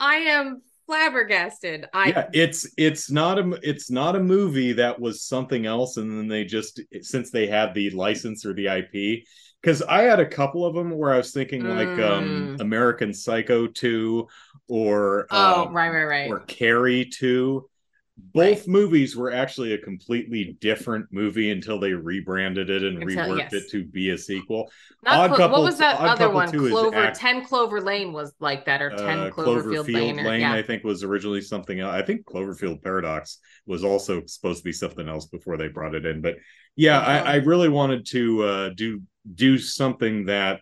[0.00, 1.86] I am flabbergasted.
[1.94, 6.10] I yeah, it's it's not a it's not a movie that was something else and
[6.10, 9.24] then they just since they had the license or the IP
[9.64, 12.60] cuz I had a couple of them where I was thinking like um Mm.
[12.60, 14.28] American Psycho 2
[14.68, 16.30] or Oh, um, right, right, right.
[16.30, 17.68] or Carrie 2.
[18.16, 23.38] Both movies were actually a completely different movie until they rebranded it and Until- reworked
[23.38, 23.52] yes.
[23.54, 24.70] it to be a sequel.
[25.02, 26.48] Not Odd Clo- Couple- what was that Odd other one?
[26.48, 30.52] Clover act- 10 Clover Lane was like that or 10 Uh, Cloverfield, Lane, or, yeah.
[30.52, 31.92] I think, was originally something else.
[31.92, 36.06] I think Cloverfield Paradox was also supposed to be something else before they brought it
[36.06, 36.20] in.
[36.20, 36.36] But
[36.76, 37.00] yeah.
[37.00, 39.02] I, I really wanted to uh, do
[39.32, 40.60] do something that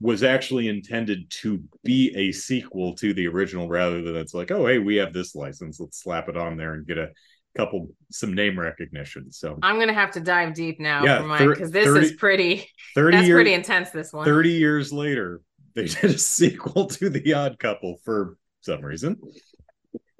[0.00, 4.66] was actually intended to be a sequel to the original, rather than it's like, oh,
[4.66, 7.10] hey, we have this license, let's slap it on there and get a
[7.56, 9.30] couple some name recognition.
[9.30, 12.12] So I'm gonna have to dive deep now Yeah, for mine because this 30 is
[12.12, 12.68] pretty.
[12.94, 13.90] thirty That's years, pretty intense.
[13.90, 14.24] This one.
[14.24, 15.40] thirty years later,
[15.74, 19.20] they did a sequel to The Odd Couple for some reason.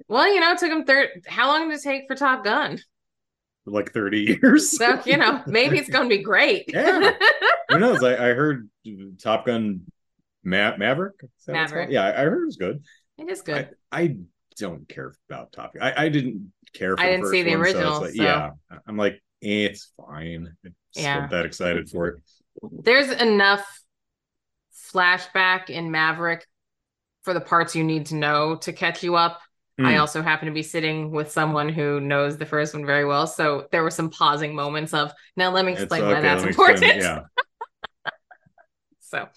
[0.07, 1.09] Well, you know, it took them third.
[1.27, 2.79] How long did it take for Top Gun?
[3.65, 4.77] Like 30 years.
[4.77, 6.65] So you know, maybe it's gonna be great.
[6.73, 7.11] Yeah.
[7.69, 8.03] Who knows?
[8.03, 8.69] I, I heard
[9.21, 9.81] Top Gun
[10.43, 11.15] Ma- Maverick.
[11.23, 11.89] Is that what it's Maverick.
[11.91, 12.83] Yeah, I, heard it was good.
[13.17, 13.69] it is good.
[13.91, 14.17] I, I
[14.57, 15.81] don't care about Top Gun.
[15.81, 18.51] I, I didn't care for I didn't see the one, so original, like- so- Yeah.
[18.85, 20.53] I'm like, eh, it's fine.
[20.65, 21.27] I just Yeah.
[21.27, 22.15] that excited for it.
[22.83, 23.65] There's enough
[24.93, 26.45] flashback in Maverick
[27.23, 29.39] for the parts you need to know to catch you up.
[29.79, 30.01] I Hmm.
[30.01, 33.25] also happen to be sitting with someone who knows the first one very well.
[33.25, 36.69] So there were some pausing moments of, now let me explain why that's me explain
[36.77, 37.01] important.
[37.01, 37.19] Yeah.
[38.99, 39.27] So,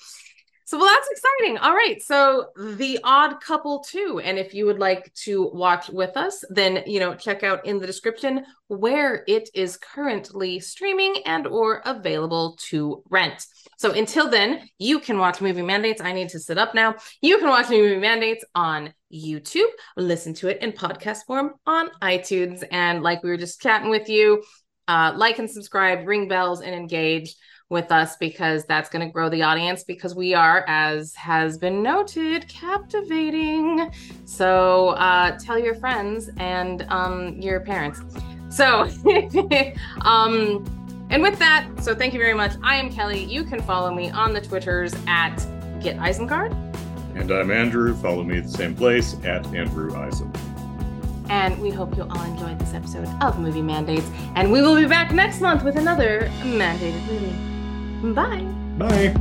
[0.67, 1.59] so well, that's exciting.
[1.59, 2.03] All right.
[2.03, 4.21] So the odd couple too.
[4.25, 7.79] And if you would like to watch with us, then, you know, check out in
[7.79, 13.47] the description where it is currently streaming and or available to rent.
[13.79, 16.01] So until then, you can watch movie mandates.
[16.01, 16.97] I need to sit up now.
[17.21, 22.65] You can watch movie mandates on YouTube, listen to it in podcast form on iTunes.
[22.73, 24.43] And like we were just chatting with you,
[24.89, 27.37] uh, like and subscribe, ring bells, and engage
[27.69, 31.83] with us because that's going to grow the audience because we are, as has been
[31.83, 33.91] noted, captivating.
[34.25, 38.01] So uh, tell your friends and um, your parents.
[38.51, 38.89] So,
[40.03, 40.65] um,
[41.11, 42.53] and with that, so thank you very much.
[42.63, 43.29] I am Keleigh.
[43.29, 45.37] You can follow me on the Twitters at
[45.81, 46.53] Get Isengard.
[47.17, 47.97] And I'm Andrew.
[47.97, 50.33] Follow me at the same place at Andrew Eisen.
[51.29, 54.09] And we hope you all enjoyed this episode of Movie Mandates.
[54.37, 57.56] And we will be back next month with another mandated movie.
[58.03, 58.45] Bye.
[58.79, 59.15] Bye.